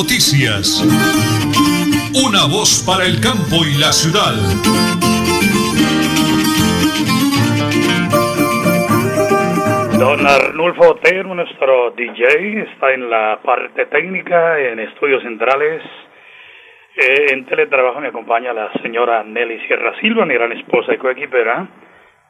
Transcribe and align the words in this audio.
Noticias. 0.00 0.80
Una 2.24 2.48
voz 2.48 2.82
para 2.88 3.04
el 3.04 3.20
campo 3.20 3.60
y 3.68 3.76
la 3.76 3.92
ciudad. 3.92 4.32
Don 9.98 10.26
Arnulfo 10.26 10.92
Otero, 10.92 11.34
nuestro 11.34 11.90
DJ, 11.90 12.62
está 12.62 12.94
en 12.94 13.10
la 13.10 13.40
parte 13.44 13.84
técnica, 13.92 14.58
en 14.58 14.80
estudios 14.80 15.22
centrales. 15.22 15.82
Eh, 16.96 17.26
en 17.32 17.44
teletrabajo 17.44 18.00
me 18.00 18.08
acompaña 18.08 18.54
la 18.54 18.72
señora 18.80 19.22
Nelly 19.22 19.60
Sierra 19.66 19.92
Silva, 20.00 20.24
mi 20.24 20.32
gran 20.32 20.52
esposa 20.52 20.94
y 20.94 20.96
coequipera. 20.96 21.68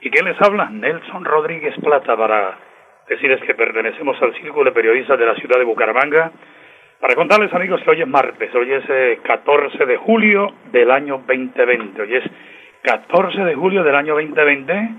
¿Y 0.00 0.10
quién 0.10 0.24
les 0.24 0.42
habla? 0.42 0.68
Nelson 0.70 1.24
Rodríguez 1.24 1.76
Plata, 1.80 2.16
para 2.16 2.58
decirles 3.08 3.40
que 3.42 3.54
pertenecemos 3.54 4.20
al 4.20 4.34
Círculo 4.34 4.64
de 4.64 4.74
Periodistas 4.74 5.20
de 5.20 5.26
la 5.26 5.36
ciudad 5.36 5.58
de 5.58 5.64
Bucaramanga. 5.64 6.32
Para 7.00 7.14
contarles, 7.14 7.50
amigos, 7.54 7.80
que 7.82 7.88
hoy 7.88 8.02
es 8.02 8.06
martes, 8.06 8.54
hoy 8.54 8.70
es 8.74 9.20
14 9.22 9.82
eh, 9.82 9.86
de 9.86 9.96
julio 9.96 10.52
del 10.70 10.90
año 10.90 11.22
2020. 11.26 12.02
Hoy 12.02 12.14
es 12.14 12.24
14 12.82 13.42
de 13.42 13.54
julio 13.54 13.82
del 13.82 13.94
año 13.94 14.12
2020. 14.16 14.90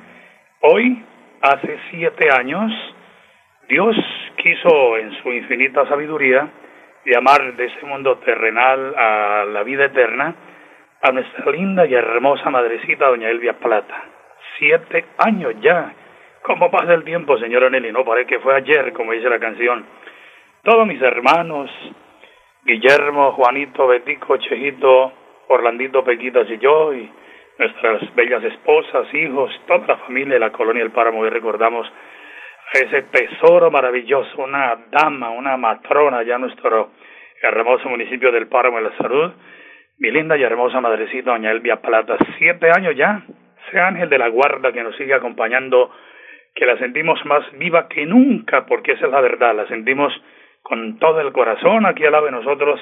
Hoy 0.61 1.05
hace 1.41 1.77
siete 1.91 2.31
años, 2.31 2.71
Dios 3.69 3.95
quiso 4.37 4.97
en 4.97 5.11
su 5.21 5.31
infinita 5.31 5.87
sabiduría 5.87 6.49
llamar 7.05 7.55
de 7.55 7.65
ese 7.65 7.85
mundo 7.85 8.17
terrenal 8.17 8.95
a 8.97 9.45
la 9.45 9.61
vida 9.61 9.85
eterna 9.85 10.33
a 11.03 11.11
nuestra 11.11 11.51
linda 11.51 11.85
y 11.85 11.93
hermosa 11.93 12.49
madrecita 12.49 13.09
doña 13.09 13.29
Elvia 13.29 13.53
Plata. 13.59 14.05
Siete 14.57 15.05
años 15.19 15.53
ya. 15.61 15.93
¿Cómo 16.41 16.71
pasa 16.71 16.95
el 16.95 17.03
tiempo, 17.03 17.37
señora 17.37 17.69
Nelly? 17.69 17.91
No 17.91 18.03
parece 18.03 18.25
que 18.25 18.39
fue 18.39 18.55
ayer, 18.55 18.91
como 18.93 19.11
dice 19.11 19.29
la 19.29 19.37
canción. 19.37 19.85
Todos 20.63 20.85
mis 20.85 21.01
hermanos, 21.01 21.71
Guillermo, 22.63 23.31
Juanito, 23.31 23.87
Betico, 23.87 24.37
Chejito, 24.37 25.11
Orlandito, 25.47 26.03
Pequitas 26.03 26.47
y 26.51 26.59
yo, 26.59 26.93
y 26.93 27.09
nuestras 27.57 28.13
bellas 28.13 28.43
esposas, 28.43 29.11
hijos, 29.11 29.51
toda 29.65 29.87
la 29.87 29.97
familia 29.97 30.35
de 30.35 30.39
la 30.39 30.51
colonia 30.51 30.83
del 30.83 30.91
Páramo. 30.91 31.25
y 31.25 31.29
recordamos 31.29 31.91
ese 32.73 33.01
tesoro 33.01 33.71
maravilloso, 33.71 34.39
una 34.39 34.77
dama, 34.91 35.31
una 35.31 35.57
matrona 35.57 36.21
ya 36.21 36.37
nuestro 36.37 36.91
hermoso 37.41 37.89
municipio 37.89 38.31
del 38.31 38.47
Páramo 38.47 38.77
de 38.77 38.83
la 38.83 38.97
Salud. 38.97 39.31
Mi 39.97 40.11
linda 40.11 40.37
y 40.37 40.43
hermosa 40.43 40.79
madrecita, 40.79 41.31
doña 41.31 41.49
Elvia 41.49 41.81
Plata, 41.81 42.17
siete 42.37 42.69
años 42.69 42.95
ya, 42.95 43.23
ese 43.67 43.79
ángel 43.79 44.09
de 44.09 44.17
la 44.19 44.27
guarda 44.27 44.71
que 44.71 44.83
nos 44.83 44.95
sigue 44.95 45.15
acompañando, 45.15 45.91
que 46.53 46.67
la 46.67 46.77
sentimos 46.77 47.19
más 47.25 47.51
viva 47.53 47.87
que 47.87 48.05
nunca, 48.05 48.67
porque 48.67 48.91
esa 48.91 49.07
es 49.07 49.11
la 49.11 49.21
verdad, 49.21 49.55
la 49.55 49.65
sentimos 49.65 50.13
con 50.61 50.99
todo 50.99 51.21
el 51.21 51.31
corazón 51.31 51.85
aquí 51.85 52.05
al 52.05 52.11
lado 52.11 52.25
de 52.25 52.31
nosotros, 52.31 52.79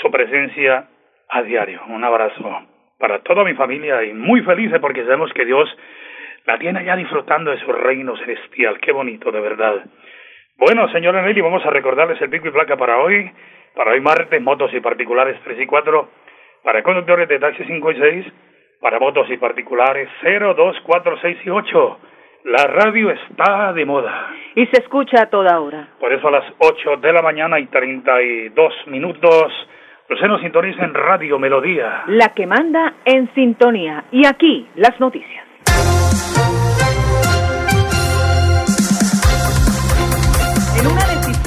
su 0.00 0.10
presencia 0.10 0.88
a 1.28 1.42
diario. 1.42 1.82
Un 1.88 2.04
abrazo 2.04 2.66
para 2.98 3.20
toda 3.20 3.44
mi 3.44 3.54
familia 3.54 4.04
y 4.04 4.12
muy 4.12 4.42
felices 4.42 4.78
porque 4.80 5.02
sabemos 5.02 5.32
que 5.32 5.44
Dios 5.44 5.68
la 6.46 6.58
tiene 6.58 6.84
ya 6.84 6.96
disfrutando 6.96 7.50
de 7.50 7.58
su 7.58 7.72
reino 7.72 8.16
celestial. 8.16 8.78
Qué 8.80 8.92
bonito, 8.92 9.30
de 9.32 9.40
verdad. 9.40 9.84
Bueno, 10.56 10.88
señora 10.90 11.22
Nelly, 11.22 11.40
vamos 11.40 11.64
a 11.66 11.70
recordarles 11.70 12.20
el 12.22 12.30
pico 12.30 12.48
y 12.48 12.52
placa 12.52 12.76
para 12.76 12.98
hoy. 12.98 13.30
Para 13.74 13.92
hoy 13.92 14.00
martes, 14.00 14.40
motos 14.40 14.72
y 14.72 14.80
particulares 14.80 15.38
3 15.44 15.60
y 15.60 15.66
4. 15.66 16.08
Para 16.62 16.82
conductores 16.82 17.28
de 17.28 17.38
taxi 17.38 17.64
5 17.64 17.90
y 17.90 18.00
6. 18.00 18.26
Para 18.80 18.98
motos 18.98 19.28
y 19.30 19.36
particulares 19.36 20.08
0, 20.22 20.54
2, 20.54 20.80
4, 20.82 21.18
6 21.20 21.38
y 21.44 21.50
8. 21.50 21.98
La 22.46 22.64
radio 22.64 23.10
está 23.10 23.72
de 23.72 23.84
moda. 23.84 24.30
Y 24.54 24.66
se 24.66 24.80
escucha 24.80 25.22
a 25.22 25.26
toda 25.26 25.60
hora. 25.60 25.88
Por 25.98 26.12
eso 26.12 26.28
a 26.28 26.30
las 26.30 26.44
8 26.58 26.98
de 26.98 27.12
la 27.12 27.20
mañana 27.20 27.58
y 27.58 27.66
32 27.66 28.72
minutos 28.86 29.52
Usted 30.08 30.28
nos 30.28 30.40
sintoniza 30.40 30.84
en 30.84 30.94
Radio 30.94 31.36
Melodía. 31.36 32.04
La 32.06 32.28
que 32.28 32.46
manda 32.46 32.94
en 33.04 33.28
sintonía. 33.34 34.04
Y 34.12 34.24
aquí 34.24 34.68
las 34.76 35.00
noticias. 35.00 35.44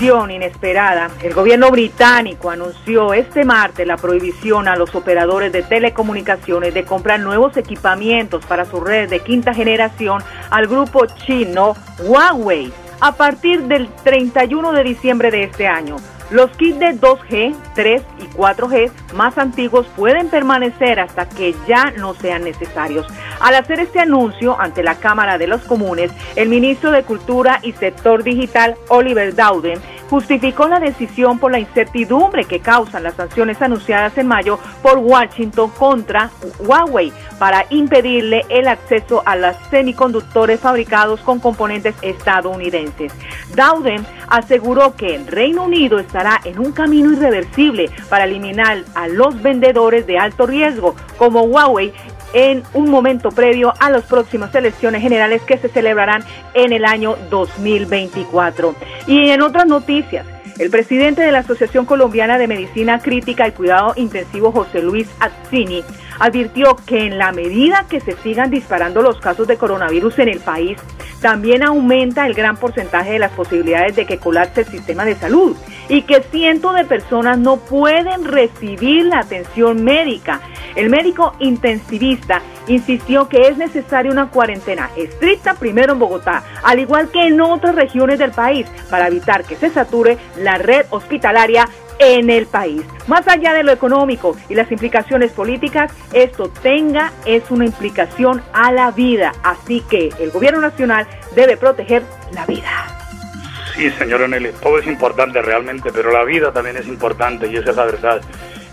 Inesperada, 0.01 1.09
el 1.21 1.33
gobierno 1.33 1.71
británico 1.71 2.49
anunció 2.49 3.13
este 3.13 3.43
martes 3.43 3.85
la 3.85 3.97
prohibición 3.97 4.69
a 4.69 4.77
los 4.77 4.95
operadores 4.95 5.51
de 5.51 5.61
telecomunicaciones 5.61 6.73
de 6.73 6.85
comprar 6.85 7.19
nuevos 7.19 7.57
equipamientos 7.57 8.45
para 8.45 8.63
su 8.63 8.79
red 8.79 9.09
de 9.09 9.19
quinta 9.19 9.53
generación 9.53 10.23
al 10.51 10.67
grupo 10.67 11.05
chino 11.05 11.75
Huawei 11.99 12.71
a 13.01 13.11
partir 13.11 13.63
del 13.63 13.89
31 14.05 14.71
de 14.71 14.83
diciembre 14.83 15.31
de 15.31 15.43
este 15.43 15.67
año. 15.67 15.97
Los 16.31 16.51
kits 16.51 16.79
de 16.79 16.91
2G, 16.91 17.55
3 17.73 18.01
y 18.19 18.23
4G 18.37 18.91
más 19.15 19.37
antiguos 19.37 19.87
pueden 19.97 20.29
permanecer 20.29 20.99
hasta 20.99 21.27
que 21.27 21.55
ya 21.67 21.91
no 21.97 22.13
sean 22.13 22.43
necesarios. 22.43 23.07
Al 23.39 23.55
hacer 23.55 23.79
este 23.79 23.99
anuncio 23.99 24.59
ante 24.59 24.83
la 24.83 24.95
Cámara 24.95 25.37
de 25.37 25.47
los 25.47 25.61
Comunes, 25.61 26.11
el 26.35 26.49
ministro 26.49 26.91
de 26.91 27.03
Cultura 27.03 27.59
y 27.63 27.71
Sector 27.71 28.23
Digital, 28.23 28.75
Oliver 28.89 29.33
Dowden, 29.33 29.79
justificó 30.09 30.67
la 30.67 30.79
decisión 30.79 31.39
por 31.39 31.51
la 31.51 31.59
incertidumbre 31.59 32.45
que 32.45 32.59
causan 32.59 33.03
las 33.03 33.13
sanciones 33.13 33.61
anunciadas 33.61 34.17
en 34.17 34.27
mayo 34.27 34.59
por 34.81 34.97
Washington 34.97 35.69
contra 35.77 36.31
Huawei 36.59 37.13
para 37.37 37.65
impedirle 37.69 38.43
el 38.49 38.67
acceso 38.67 39.21
a 39.25 39.35
los 39.35 39.55
semiconductores 39.69 40.59
fabricados 40.59 41.21
con 41.21 41.39
componentes 41.39 41.95
estadounidenses. 42.01 43.13
Dowden 43.55 44.05
aseguró 44.27 44.95
que 44.95 45.15
el 45.15 45.27
Reino 45.27 45.63
Unido 45.63 45.99
estará 45.99 46.41
en 46.43 46.59
un 46.59 46.71
camino 46.71 47.11
irreversible 47.13 47.89
para 48.09 48.25
eliminar 48.25 48.83
a 48.95 49.07
los 49.07 49.41
vendedores 49.41 50.05
de 50.07 50.17
alto 50.17 50.47
riesgo 50.47 50.95
como 51.17 51.43
Huawei 51.43 51.93
en 52.33 52.63
un 52.73 52.89
momento 52.89 53.29
previo 53.29 53.73
a 53.79 53.89
las 53.89 54.03
próximas 54.03 54.53
elecciones 54.55 55.01
generales 55.01 55.41
que 55.43 55.57
se 55.57 55.69
celebrarán 55.69 56.23
en 56.53 56.73
el 56.73 56.85
año 56.85 57.15
2024. 57.29 58.75
Y 59.07 59.29
en 59.29 59.41
otras 59.41 59.65
noticias, 59.65 60.25
el 60.59 60.69
presidente 60.69 61.21
de 61.21 61.31
la 61.31 61.39
Asociación 61.39 61.85
Colombiana 61.85 62.37
de 62.37 62.47
Medicina 62.47 62.99
Crítica 62.99 63.47
y 63.47 63.51
Cuidado 63.51 63.93
Intensivo, 63.95 64.51
José 64.51 64.81
Luis 64.81 65.07
Azzini, 65.19 65.83
advirtió 66.19 66.75
que 66.85 67.05
en 67.05 67.17
la 67.17 67.31
medida 67.31 67.85
que 67.89 67.99
se 67.99 68.15
sigan 68.17 68.51
disparando 68.51 69.01
los 69.01 69.19
casos 69.19 69.47
de 69.47 69.57
coronavirus 69.57 70.19
en 70.19 70.29
el 70.29 70.39
país, 70.39 70.77
también 71.21 71.63
aumenta 71.63 72.25
el 72.25 72.33
gran 72.33 72.57
porcentaje 72.57 73.13
de 73.13 73.19
las 73.19 73.31
posibilidades 73.31 73.95
de 73.95 74.05
que 74.05 74.17
colapse 74.17 74.61
el 74.61 74.67
sistema 74.67 75.05
de 75.05 75.15
salud 75.15 75.55
y 75.89 76.03
que 76.03 76.21
cientos 76.21 76.75
de 76.75 76.85
personas 76.85 77.37
no 77.37 77.57
pueden 77.57 78.23
recibir 78.25 79.05
la 79.05 79.19
atención 79.19 79.83
médica. 79.83 80.39
El 80.75 80.89
médico 80.89 81.33
intensivista 81.39 82.41
insistió 82.67 83.27
que 83.27 83.47
es 83.47 83.57
necesaria 83.57 84.11
una 84.11 84.29
cuarentena 84.29 84.91
estricta 84.95 85.55
primero 85.55 85.93
en 85.93 85.99
Bogotá, 85.99 86.43
al 86.63 86.79
igual 86.79 87.09
que 87.09 87.27
en 87.27 87.41
otras 87.41 87.75
regiones 87.75 88.19
del 88.19 88.31
país, 88.31 88.67
para 88.89 89.07
evitar 89.07 89.43
que 89.43 89.55
se 89.55 89.69
sature 89.69 90.17
la 90.37 90.57
red 90.57 90.85
hospitalaria 90.91 91.67
en 91.99 92.29
el 92.29 92.47
país. 92.47 92.83
Más 93.07 93.27
allá 93.27 93.53
de 93.53 93.63
lo 93.63 93.71
económico 93.71 94.35
y 94.49 94.55
las 94.55 94.71
implicaciones 94.71 95.31
políticas, 95.31 95.91
esto 96.13 96.49
tenga 96.61 97.11
es 97.25 97.51
una 97.51 97.65
implicación 97.65 98.41
a 98.53 98.71
la 98.71 98.91
vida. 98.91 99.33
Así 99.43 99.81
que 99.89 100.09
el 100.19 100.31
gobierno 100.31 100.61
nacional 100.61 101.05
debe 101.35 101.57
proteger 101.57 102.03
la 102.33 102.45
vida. 102.45 102.87
Sí, 103.75 103.89
señor 103.91 104.27
Nelly, 104.27 104.51
todo 104.61 104.79
es 104.79 104.87
importante 104.87 105.41
realmente, 105.41 105.91
pero 105.93 106.11
la 106.11 106.23
vida 106.23 106.51
también 106.51 106.77
es 106.77 106.87
importante 106.87 107.47
y 107.47 107.57
esa 107.57 107.69
es 107.69 107.75
la 107.75 107.85
verdad. 107.85 108.21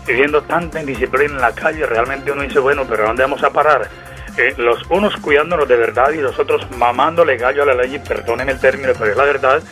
Viviendo 0.05 0.41
tanta 0.41 0.79
indisciplina 0.79 1.35
en 1.35 1.41
la 1.41 1.53
calle, 1.53 1.85
realmente 1.85 2.31
uno 2.31 2.41
dice, 2.41 2.59
bueno, 2.59 2.85
pero 2.89 3.05
¿dónde 3.07 3.23
vamos 3.23 3.43
a 3.43 3.49
parar? 3.49 3.89
Eh, 4.37 4.53
los 4.57 4.85
unos 4.89 5.17
cuidándonos 5.17 5.67
de 5.67 5.75
verdad 5.75 6.11
y 6.11 6.17
los 6.17 6.37
otros 6.37 6.69
mamándole 6.77 7.37
gallo 7.37 7.63
a 7.63 7.65
la 7.65 7.73
ley, 7.73 7.95
y 7.95 7.99
perdónenme 7.99 8.51
el 8.53 8.59
término, 8.59 8.93
pero 8.97 9.11
es 9.11 9.17
la 9.17 9.23
verdad, 9.23 9.63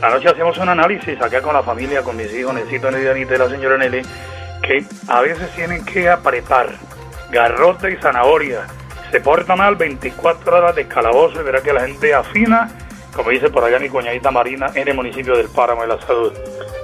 Anoche 0.00 0.28
hacemos 0.28 0.56
un 0.58 0.68
análisis 0.68 1.20
acá 1.20 1.42
con 1.42 1.54
la 1.54 1.62
familia, 1.62 2.02
con 2.02 2.16
mis 2.16 2.32
hijos, 2.32 2.54
necesito 2.54 2.88
Nelly 2.88 3.22
y 3.22 3.36
la 3.36 3.48
señora 3.48 3.76
Nelly, 3.76 4.02
que 4.62 4.84
a 5.08 5.20
veces 5.22 5.50
tienen 5.56 5.84
que 5.84 6.08
apretar 6.08 6.68
garrote 7.32 7.90
y 7.90 7.96
zanahoria. 7.96 8.60
Se 9.10 9.20
porta 9.20 9.56
mal 9.56 9.74
24 9.74 10.56
horas 10.56 10.76
de 10.76 10.86
calabozo 10.86 11.40
y 11.40 11.44
verá 11.44 11.62
que 11.62 11.72
la 11.72 11.80
gente 11.80 12.14
afina, 12.14 12.68
como 13.12 13.30
dice 13.30 13.50
por 13.50 13.64
allá 13.64 13.80
mi 13.80 13.88
coñadita 13.88 14.30
Marina, 14.30 14.66
en 14.72 14.86
el 14.86 14.94
municipio 14.94 15.36
del 15.36 15.48
Páramo 15.48 15.82
de 15.82 15.88
la 15.88 16.00
Salud. 16.02 16.32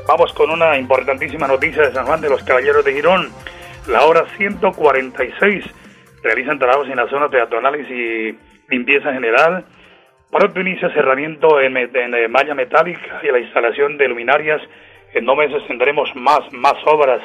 Vamos 0.08 0.32
con 0.32 0.50
una 0.50 0.76
importantísima 0.76 1.46
noticia 1.46 1.82
de 1.82 1.92
San 1.92 2.06
Juan 2.06 2.20
de 2.20 2.30
los 2.30 2.42
Caballeros 2.42 2.84
de 2.84 2.94
Girón. 2.94 3.30
La 3.86 4.06
hora 4.06 4.24
146 4.36 5.64
realizan 6.24 6.58
trabajos 6.58 6.88
en 6.88 6.96
las 6.96 7.08
zonas 7.10 7.30
peatonales 7.30 7.88
y 7.88 8.36
limpieza 8.68 9.12
general 9.12 9.64
Pronto 10.34 10.60
inicia 10.60 10.90
cerramiento 10.90 11.60
en, 11.60 11.76
en, 11.76 12.32
malla 12.32 12.56
metálica 12.56 13.20
y 13.22 13.30
la 13.30 13.38
instalación 13.38 13.96
de 13.96 14.08
luminarias. 14.08 14.60
En 15.12 15.26
dos 15.26 15.38
meses 15.38 15.64
tendremos 15.68 16.10
más, 16.16 16.52
más 16.52 16.74
obras. 16.86 17.20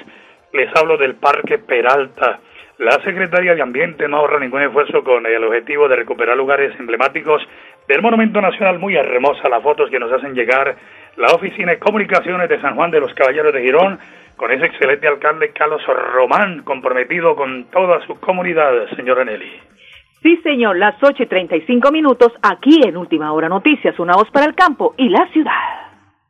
Les 0.53 0.69
hablo 0.75 0.95
del 0.95 1.15
Parque 1.15 1.57
Peralta. 1.57 2.39
La 2.77 3.01
Secretaría 3.03 3.55
de 3.55 3.63
Ambiente 3.63 4.07
no 4.07 4.17
ahorra 4.17 4.39
ningún 4.39 4.61
esfuerzo 4.61 5.03
con 5.03 5.25
el 5.25 5.43
objetivo 5.43 5.87
de 5.87 5.95
recuperar 5.95 6.37
lugares 6.37 6.79
emblemáticos 6.79 7.41
del 7.87 8.03
Monumento 8.03 8.41
Nacional. 8.41 8.77
Muy 8.77 8.95
hermosa 8.95 9.49
las 9.49 9.63
fotos 9.63 9.89
que 9.89 9.97
nos 9.97 10.11
hacen 10.11 10.35
llegar 10.35 10.75
la 11.17 11.33
Oficina 11.33 11.71
de 11.71 11.79
Comunicaciones 11.79 12.47
de 12.47 12.61
San 12.61 12.75
Juan 12.75 12.91
de 12.91 12.99
los 12.99 13.15
Caballeros 13.15 13.53
de 13.53 13.63
Girón 13.63 13.97
con 14.35 14.51
ese 14.51 14.67
excelente 14.67 15.07
alcalde 15.07 15.49
Carlos 15.49 15.81
Román, 15.87 16.61
comprometido 16.61 17.35
con 17.35 17.71
todas 17.71 18.03
sus 18.03 18.19
comunidades, 18.19 18.91
señora 18.95 19.25
Nelly. 19.25 19.78
Sí, 20.21 20.35
señor, 20.43 20.77
las 20.77 21.01
8 21.01 21.23
y 21.23 21.25
35 21.27 21.91
minutos 21.91 22.33
aquí 22.41 22.81
en 22.85 22.97
Última 22.97 23.31
Hora 23.31 23.47
Noticias, 23.47 23.97
una 23.99 24.13
voz 24.13 24.29
para 24.31 24.47
el 24.47 24.55
campo 24.55 24.93
y 24.97 25.07
la 25.07 25.27
ciudad. 25.31 25.88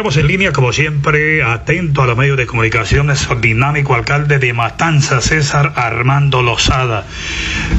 Tenemos 0.00 0.16
en 0.16 0.28
línea, 0.28 0.52
como 0.52 0.72
siempre, 0.72 1.42
atento 1.42 2.00
a 2.00 2.06
los 2.06 2.16
medios 2.16 2.38
de 2.38 2.46
comunicación, 2.46 3.10
es 3.10 3.28
el 3.28 3.42
dinámico 3.42 3.94
alcalde 3.94 4.38
de 4.38 4.54
Matanza, 4.54 5.20
César 5.20 5.74
Armando 5.76 6.40
Lozada. 6.40 7.04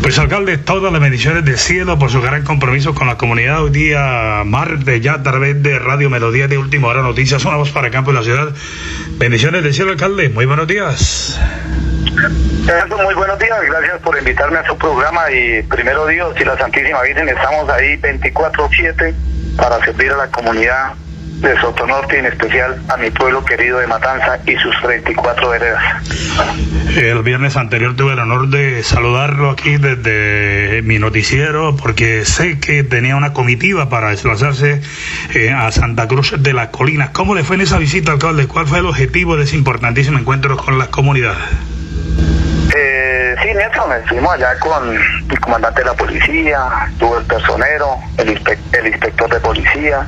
Pues, 0.03 0.19
alcalde, 0.19 0.59
todas 0.59 0.93
las 0.93 1.01
bendiciones 1.01 1.43
del 1.43 1.57
cielo 1.57 1.97
por 1.97 2.11
su 2.11 2.21
gran 2.21 2.43
compromiso 2.43 2.93
con 2.93 3.07
la 3.07 3.17
comunidad. 3.17 3.63
Hoy 3.63 3.71
día, 3.71 4.43
martes, 4.45 5.01
ya 5.01 5.13
a 5.13 5.23
través 5.23 5.63
de 5.63 5.79
Radio 5.79 6.11
Melodía 6.11 6.47
de 6.47 6.59
Última 6.59 6.89
Hora 6.89 7.01
Noticias, 7.01 7.43
una 7.43 7.55
voz 7.55 7.71
para 7.71 7.87
el 7.87 7.93
campo 7.93 8.11
de 8.11 8.19
la 8.19 8.23
ciudad. 8.23 8.49
Bendiciones 9.17 9.63
del 9.63 9.73
cielo, 9.73 9.89
alcalde. 9.89 10.29
Muy 10.29 10.45
buenos 10.45 10.67
días. 10.67 11.41
Muy 13.03 13.15
buenos 13.15 13.39
días, 13.39 13.57
gracias 13.67 13.99
por 14.03 14.15
invitarme 14.15 14.59
a 14.59 14.67
su 14.67 14.77
programa 14.77 15.21
y 15.31 15.63
primero 15.63 16.05
Dios 16.05 16.35
y 16.39 16.45
la 16.45 16.55
Santísima 16.55 17.01
Virgen 17.01 17.29
estamos 17.29 17.67
ahí 17.71 17.97
24/7 17.97 19.15
para 19.57 19.83
servir 19.83 20.11
a 20.11 20.17
la 20.17 20.27
comunidad 20.27 20.93
de 21.39 21.59
Sotonorte, 21.59 22.19
en 22.19 22.25
especial 22.27 22.81
a 22.87 22.97
mi 22.97 23.09
pueblo 23.09 23.43
querido 23.43 23.79
de 23.79 23.87
Matanza 23.87 24.39
y 24.45 24.55
sus 24.57 24.79
34 24.81 25.49
veredas. 25.49 25.83
El 26.95 27.23
viernes 27.23 27.57
anterior 27.57 27.95
tuve 27.95 28.13
el 28.13 28.19
honor 28.19 28.49
de 28.49 28.83
saludarlo 28.83 29.49
aquí 29.49 29.77
desde 29.77 30.81
mi 30.83 30.99
noticiero 30.99 31.75
porque 31.75 32.25
sé 32.25 32.59
que 32.59 32.83
tenía 32.83 33.15
una 33.15 33.33
comitiva 33.33 33.89
para 33.89 34.09
desplazarse 34.09 34.81
eh, 35.33 35.51
a 35.51 35.71
Santa 35.71 36.07
Cruz 36.07 36.35
de 36.37 36.53
las 36.53 36.67
Colinas. 36.67 37.09
¿Cómo 37.11 37.33
le 37.33 37.43
fue 37.43 37.55
en 37.55 37.61
esa 37.61 37.77
visita, 37.77 38.11
alcalde? 38.11 38.47
¿Cuál 38.47 38.67
fue 38.67 38.79
el 38.79 38.85
objetivo 38.85 39.37
de 39.37 39.43
ese 39.43 39.55
importantísimo 39.55 40.19
encuentro 40.19 40.57
con 40.57 40.77
las 40.77 40.89
comunidades? 40.89 41.43
Eh, 42.75 43.35
sí, 43.41 43.49
Nelson, 43.53 43.91
estuvimos 43.93 44.33
allá 44.33 44.57
con 44.59 44.95
el 44.95 45.39
comandante 45.39 45.81
de 45.81 45.85
la 45.85 45.93
policía, 45.93 46.59
tuvo 46.99 47.17
el 47.17 47.25
personero, 47.25 47.97
el, 48.17 48.29
el 48.29 48.87
inspector 48.87 49.29
de 49.29 49.39
policía, 49.39 50.07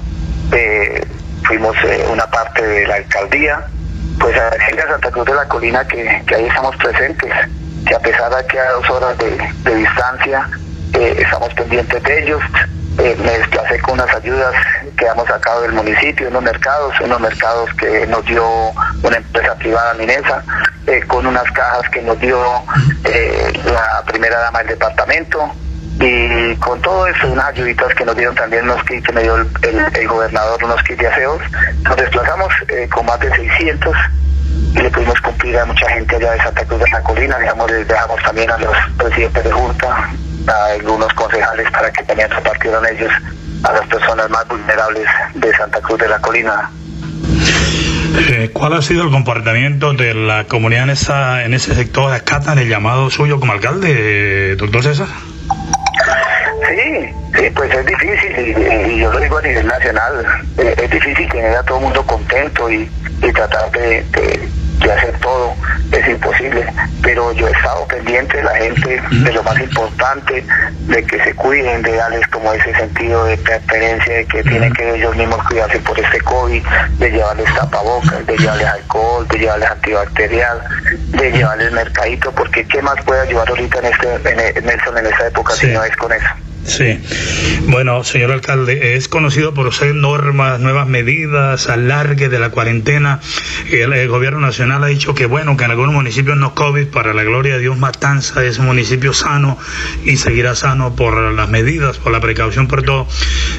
eh, 0.54 1.06
fuimos 1.44 1.76
eh, 1.84 2.06
una 2.12 2.26
parte 2.28 2.66
de 2.66 2.88
la 2.88 2.96
alcaldía, 2.96 3.66
pues 4.20 4.38
a 4.38 4.50
decirle 4.52 4.82
a 4.82 4.88
Santa 4.88 5.12
Cruz 5.12 5.26
de 5.26 5.34
la 5.34 5.48
Colina 5.48 5.86
que, 5.88 6.08
ahí 6.36 6.46
estamos 6.46 6.76
presentes, 6.78 7.32
que 7.88 7.96
a 7.96 8.00
pesar 8.00 8.34
de 8.34 8.48
que 8.48 8.60
a 8.60 8.72
dos 8.72 8.90
horas 8.90 9.18
de, 9.18 9.38
de 9.64 9.76
distancia 9.76 10.48
eh, 10.94 11.16
estamos 11.20 11.54
pendientes 11.54 12.02
de 12.04 12.24
ellos. 12.24 12.42
Eh, 13.00 13.18
me 13.26 13.40
desplacé 13.40 13.80
con 13.80 13.96
unas 13.96 14.16
ayudas 14.16 14.54
que 14.96 15.06
hemos 15.06 15.28
sacado 15.28 15.64
del 15.64 15.74
municipio, 15.74 16.28
unos 16.28 16.44
mercados, 16.44 16.94
unos 17.02 17.20
mercados 17.20 17.74
que 17.74 18.06
nos 18.06 18.24
dio 18.26 18.46
una 19.02 19.18
empresa 19.18 19.56
privada 19.56 19.96
minesa, 19.96 20.44
con 21.08 21.26
unas 21.26 21.50
cajas 21.54 21.90
que 21.90 22.04
nos 22.04 22.20
dio 22.20 22.40
la 23.66 24.04
primera 24.06 24.38
dama 24.42 24.60
del 24.60 24.68
departamento, 24.68 25.52
y 26.04 26.56
con 26.58 26.82
todo 26.82 27.08
eso, 27.08 27.28
unas 27.32 27.46
ayuditas 27.46 27.94
que 27.96 28.04
nos 28.04 28.16
dieron 28.16 28.36
también 28.36 28.64
unos 28.66 28.84
kits 28.84 29.06
que 29.06 29.14
me 29.14 29.24
dio 29.24 29.38
el, 29.38 30.08
gobernador, 30.08 30.62
unos 30.64 30.84
kits 30.84 31.00
de 31.00 31.08
aseos, 31.08 31.42
nos 31.84 31.96
desplazamos 31.96 32.54
eh, 32.68 32.90
con 32.92 33.06
más 33.06 33.20
de 33.22 33.34
600 33.34 33.96
y 34.76 34.80
le 34.80 34.90
pudimos 34.90 35.20
cumplir 35.22 35.58
a 35.58 35.66
mucha 35.66 35.90
gente 35.90 36.16
allá 36.18 36.34
de 36.34 36.40
Santa 36.40 36.66
Cruz 36.66 36.82
de 36.82 36.90
la 36.92 37.02
Colina, 37.04 37.40
digamos, 37.40 37.72
les 37.72 37.88
dejamos 37.88 38.22
también 38.22 38.52
a 38.52 38.58
los 38.58 38.76
presidentes 38.98 39.44
de 39.46 39.52
Junta, 39.52 40.10
a 40.48 40.66
algunos 40.74 41.14
concejales 41.14 41.72
para 41.72 41.90
que 41.92 42.04
también 42.04 42.30
repartieran 42.30 42.84
ellos 42.86 43.12
a 43.64 43.72
las 43.72 43.88
personas 43.88 44.30
más 44.30 44.46
vulnerables 44.50 45.08
de 45.36 45.56
Santa 45.56 45.80
Cruz 45.80 46.00
de 46.00 46.10
la 46.10 46.20
Colina. 46.20 46.70
Eh, 48.30 48.52
¿Cuál 48.52 48.74
ha 48.74 48.82
sido 48.82 49.06
el 49.06 49.10
comportamiento 49.10 49.94
de 49.94 50.14
la 50.14 50.44
comunidad 50.44 50.84
en, 50.84 50.90
esa, 50.90 51.46
en 51.46 51.54
ese 51.54 51.74
sector? 51.74 52.12
¿Acatan 52.12 52.60
el 52.60 52.68
llamado 52.68 53.10
suyo 53.10 53.40
como 53.40 53.54
alcalde, 53.54 54.56
doctor 54.58 54.84
César? 54.84 55.08
Sí, 56.74 57.14
sí, 57.38 57.50
pues 57.54 57.72
es 57.72 57.86
difícil, 57.86 58.58
y, 58.90 59.00
yo 59.00 59.12
lo 59.12 59.20
digo 59.20 59.38
a 59.38 59.42
nivel 59.44 59.68
nacional, 59.68 60.26
eh, 60.58 60.74
es 60.76 60.90
difícil 60.90 61.30
tener 61.30 61.56
a 61.56 61.62
todo 61.64 61.78
el 61.78 61.84
mundo 61.84 62.04
contento 62.04 62.68
y, 62.70 62.90
tratar 63.32 63.72
de, 63.72 64.04
hacer 64.92 65.18
todo, 65.20 65.54
es 65.92 66.08
imposible, 66.08 66.66
pero 67.04 67.32
yo 67.34 67.48
he 67.48 67.52
estado 67.52 67.88
pendiente 67.88 68.38
de 68.38 68.44
la 68.44 68.56
gente, 68.56 69.02
de 69.12 69.32
lo 69.32 69.44
más 69.44 69.60
importante, 69.60 70.44
de 70.88 71.04
que 71.06 71.24
se 71.24 71.34
cuiden, 71.36 71.84
de 71.84 71.96
darles 71.96 72.28
como 72.28 72.52
ese 72.52 72.76
sentido 72.76 73.24
de 73.26 73.38
pertenencia, 73.38 74.16
de 74.16 74.26
que 74.26 74.44
tienen 74.44 74.74
que 74.74 74.96
ellos 74.96 75.16
mismos 75.16 75.42
cuidarse 75.48 75.80
por 75.80 76.00
este 76.00 76.20
COVID, 76.22 76.64
de 76.98 77.12
llevarles 77.12 77.54
tapabocas, 77.54 78.26
de 78.26 78.38
llevarles 78.38 78.68
alcohol, 78.68 79.28
de 79.28 79.38
llevarles 79.38 79.70
antibacterial, 79.70 80.62
de 81.10 81.32
llevarles 81.32 81.72
mercadito, 81.72 82.32
porque 82.32 82.66
¿qué 82.68 82.82
más 82.82 82.96
puede 83.06 83.22
ayudar 83.22 83.48
ahorita 83.48 83.80
en, 83.80 83.86
este, 83.86 84.60
en, 84.60 84.66
Nelson 84.66 84.98
en 84.98 85.06
esta 85.06 85.28
época 85.28 85.54
si 85.54 85.68
no 85.68 85.84
es 85.84 85.96
con 85.96 86.12
eso? 86.12 86.30
Sí. 86.66 86.98
Bueno, 87.68 88.04
señor 88.04 88.32
alcalde, 88.32 88.96
es 88.96 89.08
conocido 89.08 89.54
por 89.54 89.74
ser 89.74 89.96
normas, 89.96 90.60
nuevas 90.60 90.88
medidas, 90.88 91.68
alargue 91.68 92.30
de 92.30 92.40
la 92.40 92.50
cuarentena. 92.50 93.20
El, 93.70 94.08
gobierno 94.08 94.40
nacional 94.40 94.84
ha 94.84 94.88
dicho 94.88 95.14
que, 95.14 95.26
bueno, 95.26 95.58
que 95.58 95.66
en 95.66 95.72
algunos 95.72 95.94
municipios 95.94 96.38
no 96.38 96.56
COVID, 96.56 96.88
para 96.88 97.14
la 97.14 97.24
gloria 97.24 97.56
de 97.56 97.62
Dios, 97.62 97.78
Matanza 97.78 98.44
es 98.46 98.60
un 98.60 98.66
municipio 98.66 99.14
sano 99.14 99.58
y 100.06 100.18
seguirá 100.18 100.56
sano 100.56 100.96
por 100.96 101.34
las 101.34 101.50
medidas, 101.50 101.98
por 101.98 102.12
la 102.12 102.22
precaución, 102.22 102.68
por 102.68 102.84
todo. 102.84 103.08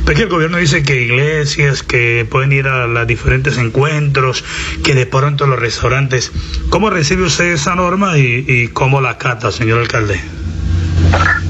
Pero 0.05 0.17
que 0.17 0.23
el 0.25 0.29
gobierno 0.29 0.59
dice 0.59 0.83
que 0.83 1.03
iglesias, 1.03 1.83
que 1.83 2.27
pueden 2.29 2.53
ir 2.53 2.69
a 2.69 2.87
los 2.87 3.07
diferentes 3.07 3.59
encuentros, 3.59 4.45
que 4.83 4.95
de 4.95 5.07
pronto 5.07 5.47
los 5.47 5.59
restaurantes. 5.59 6.33
¿Cómo 6.71 6.91
recibe 6.91 7.25
usted 7.25 7.53
esa 7.53 7.75
norma 7.75 8.19
y, 8.19 8.45
y 8.47 8.69
cómo 8.69 9.01
la 9.01 9.19
cata, 9.19 9.53
señor 9.53 9.81
alcalde? 9.81 10.21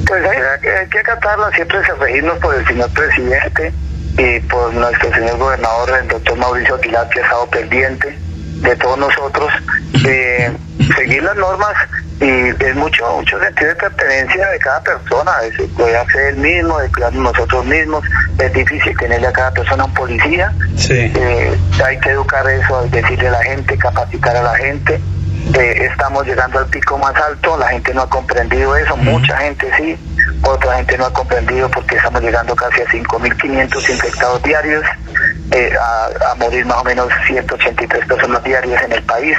Pues 0.06 0.25
hay, 0.25 0.88
que 0.88 0.99
acatarla, 0.99 1.50
siempre 1.52 1.84
se 1.84 1.94
regirnos 1.94 2.38
por 2.38 2.54
el 2.54 2.66
señor 2.66 2.90
presidente 2.92 3.73
y 4.18 4.40
por 4.40 4.73
nuestro 4.75 5.12
señor 5.14 5.38
gobernador, 5.38 5.99
el 6.00 6.08
doctor 6.08 6.38
Mauricio 6.38 6.75
Aguilar, 6.76 7.08
que 7.08 7.20
ha 7.20 7.23
estado 7.23 7.46
pendiente 7.46 8.18
de 8.61 8.76
todos 8.76 8.99
nosotros, 8.99 9.50
de 10.02 10.52
seguir 10.96 11.23
las 11.23 11.37
normas 11.37 11.75
y 12.20 12.64
es 12.64 12.76
mucho, 12.76 13.04
mucho 13.16 13.38
sentido 13.40 13.68
de 13.68 13.75
pertenencia 13.75 14.49
de 14.49 14.58
cada 14.58 14.80
persona, 14.82 15.32
se 15.56 15.64
puede 15.68 15.96
hacer 15.96 16.28
el 16.28 16.37
mismo, 16.37 16.78
de 16.78 16.88
cuidarnos 16.90 17.34
nosotros 17.34 17.66
mismos, 17.66 18.04
es 18.38 18.52
difícil 18.52 18.96
tenerle 18.96 19.26
a 19.26 19.32
cada 19.32 19.50
persona 19.50 19.84
un 19.84 19.94
policía, 19.94 20.52
eh, 20.88 21.58
hay 21.84 21.99
que 21.99 22.11
educar 22.11 22.49
eso, 22.49 22.87
decirle 22.90 23.28
a 23.28 23.32
la 23.32 23.42
gente, 23.42 23.76
capacitar 23.76 24.37
a 24.37 24.42
la 24.42 24.54
gente, 24.56 25.00
estamos 25.53 26.27
llegando 26.27 26.59
al 26.59 26.67
pico 26.67 26.99
más 26.99 27.15
alto, 27.17 27.57
la 27.59 27.69
gente 27.69 27.93
no 27.95 28.03
ha 28.03 28.09
comprendido 28.09 28.77
eso, 28.77 28.97
mucha 28.97 29.37
gente 29.39 29.71
sí, 29.77 29.97
otra 30.43 30.77
gente 30.77 30.99
no 30.99 31.07
ha 31.07 31.13
comprendido 31.13 31.71
porque 31.71 31.97
estamos 31.97 32.23
llegando 32.23 32.55
casi 32.55 32.81
a 32.83 32.87
5.500 32.87 33.91
infectados 33.91 34.43
diarios, 34.43 34.85
eh, 35.51 35.73
a, 35.81 36.33
a 36.33 36.35
morir 36.37 36.65
más 36.67 36.79
o 36.79 36.85
menos 36.85 37.09
183 37.27 38.07
personas 38.07 38.43
diarias 38.45 38.83
en 38.83 38.93
el 38.93 39.03
país. 39.03 39.37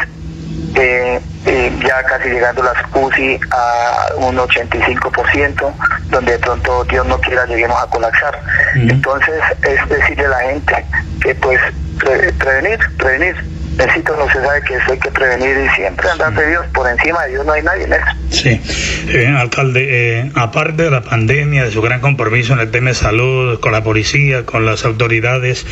Eh, 0.77 1.21
eh, 1.45 1.71
ya 1.87 2.03
casi 2.03 2.27
llegando 2.27 2.61
las 2.61 2.75
UCI 2.93 3.39
a 3.51 4.07
un 4.17 4.35
85%, 4.35 5.73
donde 6.09 6.31
de 6.33 6.39
pronto 6.39 6.83
Dios 6.85 7.05
no 7.05 7.19
quiera 7.21 7.45
lleguemos 7.45 7.81
a 7.81 7.87
colapsar. 7.87 8.39
Entonces 8.75 9.41
es 9.63 9.89
decirle 9.89 10.25
a 10.25 10.29
la 10.29 10.39
gente 10.39 10.85
que 11.21 11.35
pues 11.35 11.61
prevenir, 12.37 12.79
prevenir, 12.97 13.35
necesito, 13.77 14.15
no 14.15 14.27
se 14.27 14.41
sabe 14.41 14.61
que 14.61 14.75
eso 14.75 14.91
hay 14.91 14.99
que 14.99 15.11
prevenir 15.11 15.57
y 15.57 15.75
siempre 15.75 16.09
andar 16.09 16.33
de 16.33 16.49
Dios, 16.49 16.65
por 16.73 16.89
encima 16.89 17.23
de 17.23 17.31
Dios 17.31 17.45
no 17.45 17.53
hay 17.53 17.61
nadie 17.63 17.83
en 17.83 17.93
eso. 17.93 18.05
Sí, 18.29 18.61
eh, 19.09 19.27
alcalde, 19.27 20.19
eh, 20.19 20.31
aparte 20.35 20.83
de 20.83 20.91
la 20.91 21.01
pandemia, 21.01 21.65
de 21.65 21.71
su 21.71 21.81
gran 21.81 22.01
compromiso 22.01 22.53
en 22.53 22.59
el 22.59 22.71
tema 22.71 22.89
de 22.89 22.95
salud, 22.95 23.59
con 23.59 23.71
la 23.71 23.83
policía, 23.83 24.45
con 24.45 24.65
las 24.65 24.85
autoridades, 24.85 25.65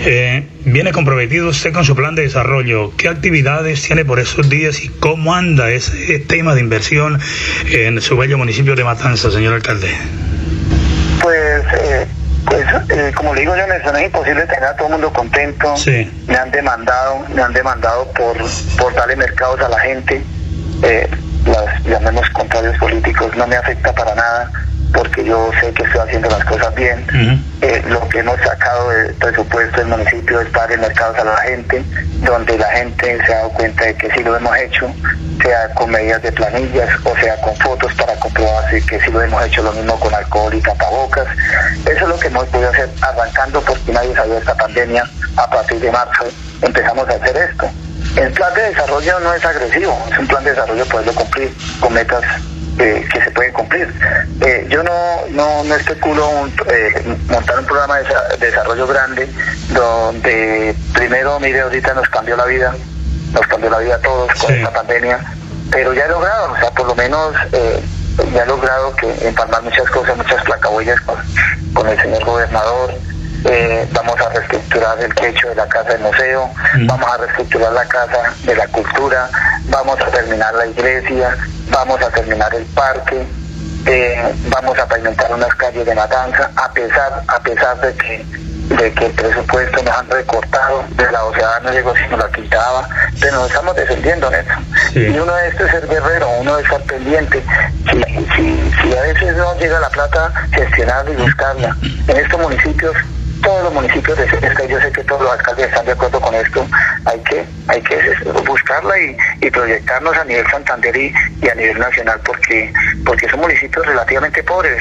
eh, 0.00 0.46
viene 0.64 0.92
comprometido 0.92 1.48
usted 1.48 1.72
con 1.72 1.84
su 1.84 1.94
plan 1.94 2.14
de 2.14 2.22
desarrollo. 2.22 2.92
¿Qué 2.96 3.08
actividades 3.08 3.82
tiene 3.82 4.04
por 4.04 4.18
esos 4.18 4.48
días 4.48 4.82
y 4.84 4.88
cómo 4.88 5.34
anda 5.34 5.70
ese 5.70 6.18
tema 6.20 6.54
de 6.54 6.60
inversión 6.60 7.20
en 7.70 8.00
su 8.00 8.16
bello 8.16 8.38
municipio 8.38 8.74
de 8.76 8.84
Matanza, 8.84 9.30
señor 9.30 9.54
alcalde? 9.54 9.88
Pues 11.22 11.64
eh, 11.74 12.06
pues 12.46 12.66
eh, 12.88 13.12
como 13.14 13.34
le 13.34 13.40
digo 13.40 13.56
yo, 13.56 13.66
Nelson, 13.66 13.96
es 13.96 14.04
imposible 14.04 14.46
tener 14.46 14.64
a 14.64 14.76
todo 14.76 14.88
el 14.88 14.92
mundo 14.94 15.12
contento. 15.12 15.74
Me 16.26 16.36
han 16.36 16.50
demandado, 16.50 17.24
me 17.34 17.42
han 17.42 17.52
demandado 17.52 18.06
por, 18.12 18.36
por 18.78 18.94
darle 18.94 19.16
mercados 19.16 19.60
a 19.60 19.68
la 19.68 19.78
gente. 19.80 20.22
Eh, 20.82 21.08
los 21.44 21.86
llamemos 21.86 22.28
contrarios 22.30 22.76
políticos, 22.78 23.34
no 23.36 23.46
me 23.46 23.56
afecta 23.56 23.92
para 23.92 24.14
nada 24.14 24.50
porque 24.92 25.24
yo 25.24 25.50
sé 25.60 25.72
que 25.72 25.82
estoy 25.82 26.00
haciendo 26.00 26.28
las 26.28 26.44
cosas 26.44 26.74
bien. 26.74 27.04
Eh, 27.60 27.82
lo 27.88 28.08
que 28.08 28.20
hemos 28.20 28.40
sacado 28.40 28.90
del 28.90 29.14
presupuesto 29.14 29.76
del 29.78 29.88
municipio 29.88 30.40
es 30.40 30.52
darle 30.52 30.76
mercados 30.78 31.18
a 31.18 31.24
la 31.24 31.36
gente, 31.38 31.82
donde 32.24 32.58
la 32.58 32.68
gente 32.68 33.18
se 33.24 33.32
ha 33.32 33.36
dado 33.38 33.50
cuenta 33.50 33.84
de 33.84 33.94
que 33.94 34.10
sí 34.12 34.22
lo 34.22 34.36
hemos 34.36 34.56
hecho, 34.58 34.92
sea 35.42 35.68
con 35.74 35.90
medidas 35.90 36.22
de 36.22 36.32
planillas 36.32 36.88
o 37.04 37.16
sea 37.16 37.40
con 37.40 37.56
fotos 37.56 37.92
para 37.94 38.14
comprobar 38.16 38.60
que 38.70 39.00
sí 39.00 39.10
lo 39.10 39.22
hemos 39.22 39.44
hecho 39.44 39.62
lo 39.62 39.72
mismo 39.72 39.98
con 39.98 40.14
alcohol 40.14 40.54
y 40.54 40.60
tapabocas. 40.60 41.26
Eso 41.86 42.02
es 42.04 42.08
lo 42.08 42.18
que 42.18 42.28
hemos 42.28 42.46
podido 42.46 42.70
hacer 42.70 42.88
arrancando 43.00 43.60
porque 43.62 43.92
nadie 43.92 44.14
sabía 44.14 44.38
esta 44.38 44.54
pandemia. 44.54 45.04
A 45.36 45.48
partir 45.48 45.80
de 45.80 45.90
marzo 45.90 46.24
empezamos 46.62 47.08
a 47.08 47.12
hacer 47.12 47.36
esto. 47.36 47.70
El 48.16 48.32
plan 48.32 48.52
de 48.54 48.62
desarrollo 48.62 49.20
no 49.20 49.34
es 49.34 49.44
agresivo, 49.44 49.96
es 50.10 50.18
un 50.18 50.26
plan 50.26 50.42
de 50.44 50.50
desarrollo 50.50 50.84
poderlo 50.86 51.14
cumplir 51.14 51.52
con 51.80 51.92
metas 51.92 52.24
eh, 52.80 53.06
que 53.12 53.22
se 53.22 53.30
pueden 53.30 53.52
cumplir. 53.52 53.92
Eh, 54.40 54.66
yo 54.68 54.82
no, 54.82 55.26
no, 55.30 55.64
no 55.64 55.74
especulo 55.74 56.48
eh, 56.66 57.16
montar 57.28 57.58
un 57.58 57.66
programa 57.66 57.98
de 57.98 58.46
desarrollo 58.46 58.86
grande 58.86 59.28
donde 59.68 60.74
primero, 60.94 61.38
mire, 61.40 61.60
ahorita 61.60 61.94
nos 61.94 62.08
cambió 62.08 62.36
la 62.36 62.46
vida, 62.46 62.74
nos 63.32 63.46
cambió 63.46 63.70
la 63.70 63.78
vida 63.78 63.96
a 63.96 64.00
todos 64.00 64.32
con 64.34 64.54
esta 64.54 64.72
pandemia, 64.72 65.18
pero 65.70 65.92
ya 65.92 66.06
he 66.06 66.08
logrado, 66.08 66.52
o 66.52 66.56
sea, 66.56 66.70
por 66.70 66.86
lo 66.86 66.94
menos 66.94 67.34
ya 68.32 68.42
he 68.42 68.46
logrado 68.46 68.96
que 68.96 69.28
empalmar 69.28 69.62
muchas 69.62 69.88
cosas, 69.90 70.16
muchas 70.16 70.42
placahuellas 70.44 71.00
con, 71.02 71.16
con 71.74 71.88
el 71.88 72.00
señor 72.00 72.24
gobernador, 72.24 72.94
eh, 73.44 73.88
vamos 73.92 74.20
a 74.20 74.28
reestructurar 74.28 75.00
el 75.02 75.14
techo 75.14 75.48
de 75.48 75.54
la 75.54 75.66
casa 75.66 75.90
del 75.90 76.00
museo, 76.00 76.50
vamos 76.86 77.10
a 77.10 77.16
reestructurar 77.16 77.72
la 77.72 77.86
casa 77.86 78.34
de 78.44 78.54
la 78.54 78.66
cultura, 78.68 79.30
vamos 79.64 79.98
a 79.98 80.06
terminar 80.10 80.54
la 80.54 80.66
iglesia, 80.66 81.38
vamos 81.70 82.00
a 82.02 82.10
terminar 82.10 82.54
el 82.54 82.64
parque, 82.66 83.26
eh, 83.86 84.34
vamos 84.48 84.78
a 84.78 84.86
pavimentar 84.86 85.32
unas 85.32 85.54
calles 85.54 85.86
de 85.86 85.94
Matanza, 85.94 86.50
a 86.56 86.72
pesar, 86.72 87.22
a 87.26 87.40
pesar 87.40 87.80
de 87.80 87.94
que 87.94 88.40
de 88.70 88.92
que 88.92 89.06
el 89.06 89.12
presupuesto 89.12 89.82
nos 89.82 89.98
han 89.98 90.08
recortado, 90.08 90.84
de 90.90 91.10
la 91.10 91.24
OCEA 91.24 91.60
no 91.64 91.72
llegó 91.72 91.92
sino 91.96 92.16
la 92.16 92.30
quitaba, 92.30 92.88
pero 93.20 93.36
nos 93.36 93.48
estamos 93.48 93.74
defendiendo 93.74 94.28
en 94.28 94.34
eso. 94.34 94.54
Y 94.94 95.18
uno 95.18 95.34
de 95.34 95.48
estos 95.48 95.66
es 95.66 95.72
ser 95.72 95.88
guerrero, 95.88 96.28
uno 96.38 96.56
de 96.56 96.62
estar 96.62 96.80
pendiente. 96.82 97.42
Si, 97.90 98.00
si, 98.36 98.72
si 98.80 98.96
a 98.96 99.02
veces 99.02 99.36
no 99.36 99.58
llega 99.58 99.80
la 99.80 99.90
plata, 99.90 100.32
gestionarla 100.52 101.10
y 101.10 101.16
buscarla. 101.16 101.76
En 102.06 102.16
estos 102.16 102.40
municipios 102.40 102.96
todos 103.42 103.64
los 103.64 103.74
municipios 103.74 104.16
de 104.18 104.28
Cesca, 104.28 104.64
yo 104.66 104.80
sé 104.80 104.92
que 104.92 105.04
todos 105.04 105.22
los 105.22 105.32
alcaldes 105.32 105.66
están 105.66 105.86
de 105.86 105.92
acuerdo 105.92 106.20
con 106.20 106.34
esto, 106.34 106.66
hay 107.04 107.18
que, 107.20 107.44
hay 107.68 107.82
que 107.82 107.96
buscarla 108.46 108.94
y, 108.98 109.50
proyectarnos 109.50 110.16
a 110.16 110.24
nivel 110.24 110.46
Santander 110.50 110.96
y, 110.96 111.12
a 111.48 111.54
nivel 111.54 111.78
nacional 111.78 112.20
porque, 112.24 112.72
porque 113.04 113.28
son 113.28 113.40
municipios 113.40 113.84
relativamente 113.84 114.42
pobres. 114.42 114.80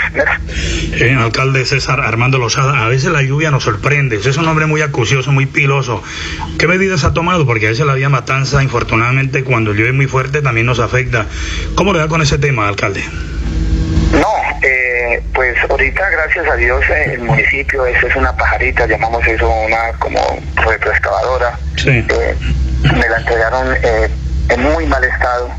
Eh, 0.93 1.15
alcalde 1.19 1.65
César 1.65 2.01
Armando 2.01 2.37
Lozada, 2.37 2.85
a 2.85 2.87
veces 2.87 3.11
la 3.11 3.21
lluvia 3.21 3.51
nos 3.51 3.63
sorprende, 3.63 4.17
es 4.17 4.37
un 4.37 4.47
hombre 4.47 4.65
muy 4.65 4.81
acucioso, 4.81 5.31
muy 5.31 5.45
piloso. 5.45 6.03
¿Qué 6.57 6.67
medidas 6.67 7.03
ha 7.03 7.13
tomado? 7.13 7.45
Porque 7.45 7.67
a 7.67 7.69
veces 7.69 7.85
la 7.85 7.95
vía 7.95 8.09
matanza, 8.09 8.61
infortunadamente, 8.63 9.43
cuando 9.43 9.73
llueve 9.73 9.93
muy 9.93 10.07
fuerte 10.07 10.41
también 10.41 10.65
nos 10.65 10.79
afecta. 10.79 11.25
¿Cómo 11.75 11.93
le 11.93 11.99
da 11.99 12.07
con 12.07 12.21
ese 12.21 12.37
tema, 12.37 12.67
alcalde? 12.67 13.03
Eh, 15.19 15.23
pues 15.33 15.57
ahorita 15.69 16.09
gracias 16.09 16.47
a 16.47 16.55
Dios 16.55 16.83
el 16.89 17.19
municipio, 17.21 17.85
eso 17.85 18.07
es 18.07 18.15
una 18.15 18.35
pajarita, 18.35 18.85
llamamos 18.85 19.25
eso 19.27 19.49
una 19.49 19.91
como 19.99 20.19
retroexcavadora. 20.55 21.57
Sí. 21.77 22.05
Eh, 22.09 22.35
me 22.83 23.07
la 23.09 23.17
entregaron 23.17 23.75
eh, 23.83 24.09
en 24.49 24.63
muy 24.63 24.85
mal 24.85 25.03
estado, 25.03 25.49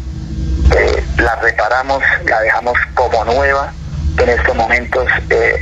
la 1.18 1.36
reparamos, 1.36 2.02
la 2.26 2.40
dejamos 2.40 2.78
como 2.94 3.24
nueva. 3.24 3.72
En 4.18 4.28
estos 4.28 4.54
momentos 4.54 5.06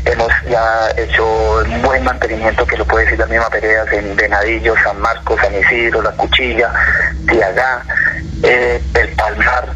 hemos 0.04 0.32
ya 0.50 0.90
hecho 0.96 1.24
un 1.64 1.82
buen 1.82 2.02
mantenimiento, 2.02 2.66
que 2.66 2.76
lo 2.76 2.84
puede 2.84 3.04
decir 3.04 3.18
la 3.18 3.26
misma 3.26 3.48
Peredas, 3.50 3.92
en 3.92 4.16
Venadillo, 4.16 4.74
San 4.82 5.00
Marcos, 5.00 5.40
San 5.40 5.54
Isidro, 5.54 6.02
La 6.02 6.10
Cuchilla, 6.12 6.72
Tiagá, 7.28 7.82
El 8.42 9.08
Palmar, 9.16 9.68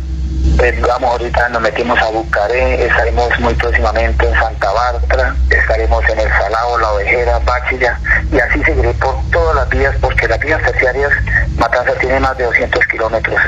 pues, 0.62 0.80
vamos 0.80 1.10
ahorita, 1.10 1.48
nos 1.48 1.60
metimos 1.60 1.98
a 1.98 2.08
Bucaré, 2.10 2.86
estaremos 2.86 3.36
muy 3.40 3.52
próximamente 3.54 4.28
en 4.28 4.34
Santa 4.34 4.70
Bárbara, 4.70 5.34
estaremos 5.50 6.08
en 6.08 6.20
El 6.20 6.28
Salado, 6.28 6.78
La 6.78 6.92
Ovejera, 6.92 7.40
Bachilla, 7.40 7.98
y 8.30 8.38
así 8.38 8.62
seguiré 8.62 8.94
por 8.94 9.16
todas 9.32 9.56
las 9.56 9.68
vías, 9.70 9.96
porque 10.00 10.28
las 10.28 10.38
vías 10.38 10.62
terciarias, 10.62 11.10
Matanza 11.56 11.94
tiene 11.94 12.20
más 12.20 12.38
de 12.38 12.44
200 12.44 12.86
kilómetros, 12.86 13.40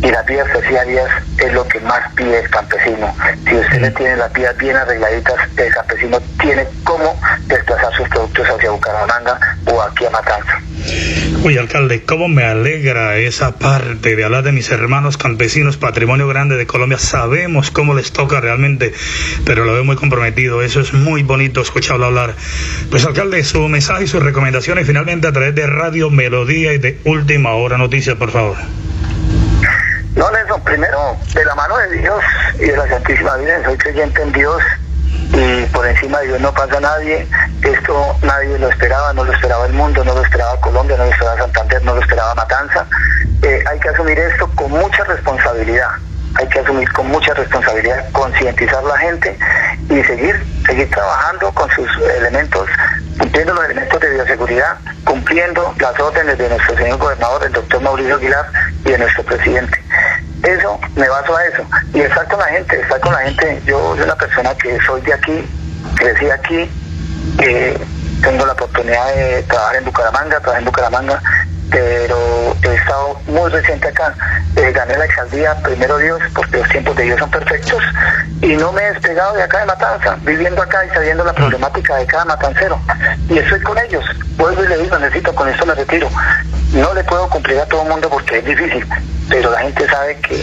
y 0.00 0.10
las 0.10 0.24
vías 0.24 0.46
terciarias 0.54 1.10
es 1.36 1.52
lo 1.52 1.68
que 1.68 1.80
más 1.80 2.00
pide 2.14 2.40
el 2.40 2.48
campesino. 2.48 3.14
Si 3.46 3.56
usted 3.56 3.80
le 3.82 3.90
tiene 3.90 4.16
las 4.16 4.32
vías 4.32 4.56
bien 4.56 4.74
arregladitas, 4.74 5.36
el 5.58 5.74
campesino 5.74 6.18
tiene 6.40 6.66
cómo 6.84 7.14
desplazar 7.40 7.92
sus 7.92 8.08
productos 8.08 8.48
hacia 8.48 8.70
Bucaramanga 8.70 9.38
o 9.70 9.82
aquí 9.82 10.06
a 10.06 10.10
Matanza. 10.10 10.63
Uy, 11.42 11.58
alcalde, 11.58 12.02
cómo 12.02 12.28
me 12.28 12.44
alegra 12.44 13.16
esa 13.18 13.58
parte 13.58 14.16
de 14.16 14.24
hablar 14.24 14.44
de 14.44 14.52
mis 14.52 14.70
hermanos 14.70 15.16
campesinos, 15.16 15.76
patrimonio 15.76 16.26
grande 16.26 16.56
de 16.56 16.66
Colombia. 16.66 16.98
Sabemos 16.98 17.70
cómo 17.70 17.94
les 17.94 18.12
toca 18.12 18.40
realmente, 18.40 18.92
pero 19.44 19.64
lo 19.64 19.74
veo 19.74 19.84
muy 19.84 19.96
comprometido. 19.96 20.62
Eso 20.62 20.80
es 20.80 20.92
muy 20.92 21.22
bonito 21.22 21.60
escucharlo 21.60 22.06
hablar. 22.06 22.34
Pues, 22.90 23.04
alcalde, 23.04 23.44
su 23.44 23.68
mensaje 23.68 24.04
y 24.04 24.06
sus 24.06 24.22
recomendaciones 24.22 24.86
finalmente 24.86 25.28
a 25.28 25.32
través 25.32 25.54
de 25.54 25.66
Radio 25.66 26.10
Melodía 26.10 26.72
y 26.72 26.78
de 26.78 26.98
Última 27.04 27.52
Hora 27.54 27.76
Noticias, 27.78 28.16
por 28.16 28.30
favor. 28.30 28.56
No, 30.16 30.30
Nelson, 30.30 30.62
primero, 30.64 31.16
de 31.34 31.44
la 31.44 31.54
mano 31.54 31.76
de 31.76 31.98
Dios 31.98 32.22
y 32.56 32.66
de 32.66 32.76
la 32.76 32.88
Santísima 32.88 33.36
Virgen, 33.36 33.64
soy 33.64 33.76
creyente 33.76 34.22
en 34.22 34.32
Dios 34.32 34.62
y 35.32 35.66
por 35.66 35.86
encima 35.86 36.20
de 36.20 36.28
Dios 36.28 36.40
no 36.40 36.52
pasa 36.52 36.80
nadie. 36.80 37.26
Esto 37.62 38.16
nadie 38.22 38.58
lo 38.58 38.68
esperaba, 38.68 39.12
no 39.12 39.24
lo 39.24 39.32
esperaba 39.32 39.66
el 39.66 39.72
mundo, 39.72 40.04
no 40.04 40.14
lo 40.14 40.22
esperaba 40.22 40.60
Colombia, 40.60 40.96
no 40.96 41.04
lo 41.04 41.10
esperaba 41.10 41.38
Santander, 41.38 41.82
no 41.84 41.94
lo 41.94 42.00
esperaba 42.00 42.34
Matanza. 42.34 42.86
Eh, 43.42 43.62
hay 43.70 43.78
que 43.80 43.88
asumir 43.88 44.18
esto 44.18 44.48
con 44.54 44.70
mucha 44.70 45.04
responsabilidad. 45.04 45.90
Hay 46.36 46.48
que 46.48 46.58
asumir 46.58 46.90
con 46.92 47.08
mucha 47.08 47.32
responsabilidad, 47.34 48.10
concientizar 48.10 48.82
la 48.82 48.98
gente 48.98 49.38
y 49.88 50.02
seguir, 50.02 50.44
seguir 50.66 50.90
trabajando 50.90 51.52
con 51.52 51.70
sus 51.70 51.88
elementos, 52.16 52.68
cumpliendo 53.18 53.54
los 53.54 53.64
elementos 53.66 54.00
de 54.00 54.10
bioseguridad, 54.10 54.76
cumpliendo 55.04 55.72
las 55.78 56.00
órdenes 56.00 56.36
de 56.36 56.48
nuestro 56.48 56.76
señor 56.76 56.98
gobernador, 56.98 57.44
el 57.44 57.52
doctor 57.52 57.80
Mauricio 57.82 58.16
Aguilar, 58.16 58.46
y 58.84 58.90
de 58.90 58.98
nuestro 58.98 59.22
presidente 59.22 59.83
eso, 60.44 60.78
me 60.94 61.08
baso 61.08 61.36
a 61.36 61.44
eso. 61.46 61.64
Y 61.92 62.00
estar 62.00 62.28
con 62.28 62.38
la 62.38 62.46
gente, 62.46 62.80
estar 62.80 63.00
con 63.00 63.12
la 63.12 63.20
gente. 63.20 63.62
Yo 63.66 63.94
soy 63.94 64.04
una 64.04 64.16
persona 64.16 64.54
que 64.54 64.78
soy 64.86 65.00
de 65.02 65.14
aquí, 65.14 65.48
crecí 65.96 66.30
aquí, 66.30 66.70
tengo 68.22 68.46
la 68.46 68.52
oportunidad 68.52 69.14
de 69.14 69.42
trabajar 69.42 69.76
en 69.76 69.84
Bucaramanga, 69.84 70.40
trabajar 70.40 70.58
en 70.58 70.64
Bucaramanga, 70.64 71.22
pero 71.70 72.56
he 72.62 72.74
estado 72.74 73.20
muy 73.26 73.50
reciente 73.50 73.88
acá. 73.88 74.14
Eh, 74.56 74.72
gané 74.72 74.96
la 74.96 75.04
alcaldía, 75.04 75.54
primero 75.62 75.98
Dios, 75.98 76.20
porque 76.34 76.58
los 76.58 76.68
tiempos 76.68 76.96
de 76.96 77.02
Dios 77.02 77.18
son 77.18 77.30
perfectos, 77.30 77.82
y 78.40 78.56
no 78.56 78.72
me 78.72 78.82
he 78.82 78.92
despegado 78.92 79.34
de 79.34 79.42
acá 79.42 79.58
de 79.60 79.66
Matanza, 79.66 80.16
viviendo 80.22 80.62
acá 80.62 80.84
y 80.86 80.90
sabiendo 80.90 81.24
la 81.24 81.32
problemática 81.32 81.96
de 81.96 82.06
cada 82.06 82.24
matancero. 82.24 82.78
Y 83.28 83.38
estoy 83.38 83.60
con 83.62 83.76
ellos. 83.78 84.04
Vuelvo 84.36 84.64
y 84.64 84.68
le 84.68 84.78
digo, 84.78 84.98
necesito, 84.98 85.34
con 85.34 85.48
esto 85.48 85.66
me 85.66 85.74
retiro. 85.74 86.08
No 86.72 86.94
le 86.94 87.04
puedo 87.04 87.28
cumplir 87.28 87.58
a 87.58 87.66
todo 87.66 87.82
el 87.82 87.88
mundo 87.88 88.08
porque 88.08 88.38
es 88.38 88.44
difícil, 88.44 88.86
pero 89.28 89.50
la 89.50 89.60
gente 89.60 89.86
sabe 89.88 90.16
que 90.16 90.36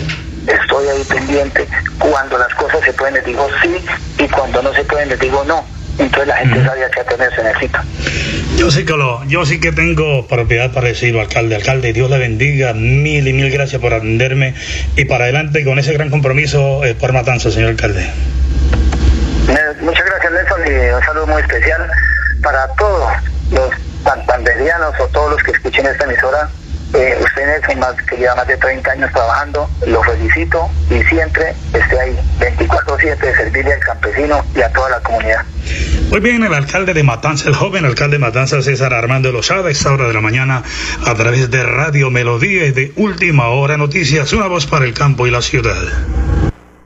estoy 0.48 0.88
ahí 0.88 1.04
pendiente. 1.04 1.68
Cuando 2.00 2.38
las 2.38 2.54
cosas 2.56 2.82
se 2.84 2.94
pueden, 2.94 3.16
les 3.16 3.26
digo 3.26 3.48
sí, 3.62 3.78
y 4.20 4.28
cuando 4.28 4.62
no 4.62 4.74
se 4.74 4.84
pueden, 4.84 5.10
les 5.10 5.20
digo 5.20 5.44
no 5.46 5.64
entonces 5.98 6.28
la 6.28 6.38
gente 6.38 6.64
sabe 6.64 6.86
a 6.86 6.90
qué 6.90 7.00
atenerse 7.02 7.44
necesita. 7.44 7.84
Yo 8.58 8.72
sí 8.72 8.86
que 8.86 8.94
lo, 8.94 9.24
yo 9.26 9.46
sí 9.46 9.60
que 9.60 9.72
tengo 9.72 10.28
propiedad 10.28 10.72
para 10.72 10.88
decirlo, 10.88 11.22
alcalde. 11.22 11.56
Alcalde, 11.56 11.94
Dios 11.94 12.10
le 12.10 12.18
bendiga, 12.18 12.74
mil 12.74 13.28
y 13.28 13.34
mil 13.34 13.52
gracias 13.52 13.82
por 13.82 13.94
atenderme 13.94 14.54
y 14.96 15.06
para 15.06 15.26
adelante 15.26 15.64
con 15.64 15.80
ese 15.80 15.94
gran 15.94 16.10
compromiso 16.10 16.84
eh, 16.84 16.96
por 16.96 17.14
Matanza, 17.14 17.52
señor 17.52 17.70
alcalde. 17.70 18.10
Muchas 19.82 20.06
gracias, 20.06 20.32
Nelson, 20.32 20.62
y 20.68 20.94
un 20.94 21.04
saludo 21.04 21.28
muy 21.28 21.42
especial 21.42 21.90
para 22.44 22.68
todos 22.76 23.12
los 23.52 23.72
santanderianos 24.04 24.94
o 25.00 25.08
todos 25.08 25.32
los 25.32 25.44
que 25.44 25.52
escuchen 25.52 25.86
esta 25.88 26.06
emisora 26.06 26.50
eh, 26.94 27.18
usted 27.22 27.78
más, 27.78 27.96
que 28.04 28.18
lleva 28.18 28.36
más 28.36 28.48
de 28.48 28.58
30 28.58 28.92
años 28.92 29.12
trabajando, 29.12 29.68
lo 29.88 30.04
felicito 30.04 30.70
y 30.90 31.02
siempre 31.04 31.54
esté 31.74 32.00
ahí, 32.00 32.18
24-7 32.40 33.18
de 33.18 33.36
servirle 33.36 33.74
al 33.74 33.80
campesino 33.80 34.44
y 34.56 34.62
a 34.62 34.72
toda 34.72 34.90
la 34.90 35.00
comunidad. 35.02 35.46
Muy 36.10 36.20
bien, 36.20 36.44
el 36.44 36.54
alcalde 36.54 36.94
de 36.94 37.04
Matanza, 37.04 37.48
el 37.48 37.56
joven 37.56 37.86
alcalde 37.86 38.18
de 38.18 38.20
Matanza, 38.20 38.62
César 38.62 38.94
Armando 38.94 39.32
Lozada, 39.32 39.70
a 39.70 39.72
esta 39.72 39.94
hora 39.94 40.08
de 40.08 40.14
la 40.14 40.22
mañana, 40.22 40.64
a 41.06 41.14
través 41.16 41.50
de 41.50 41.64
Radio 41.64 42.12
Melodía 42.12 42.68
y 42.68 42.72
de 42.72 42.92
Última 42.98 43.50
Hora 43.50 43.78
Noticias, 43.78 44.34
una 44.34 44.48
voz 44.48 44.68
para 44.68 44.86
el 44.86 44.94
campo 44.94 45.26
y 45.28 45.32
la 45.32 45.42
ciudad. 45.42 45.82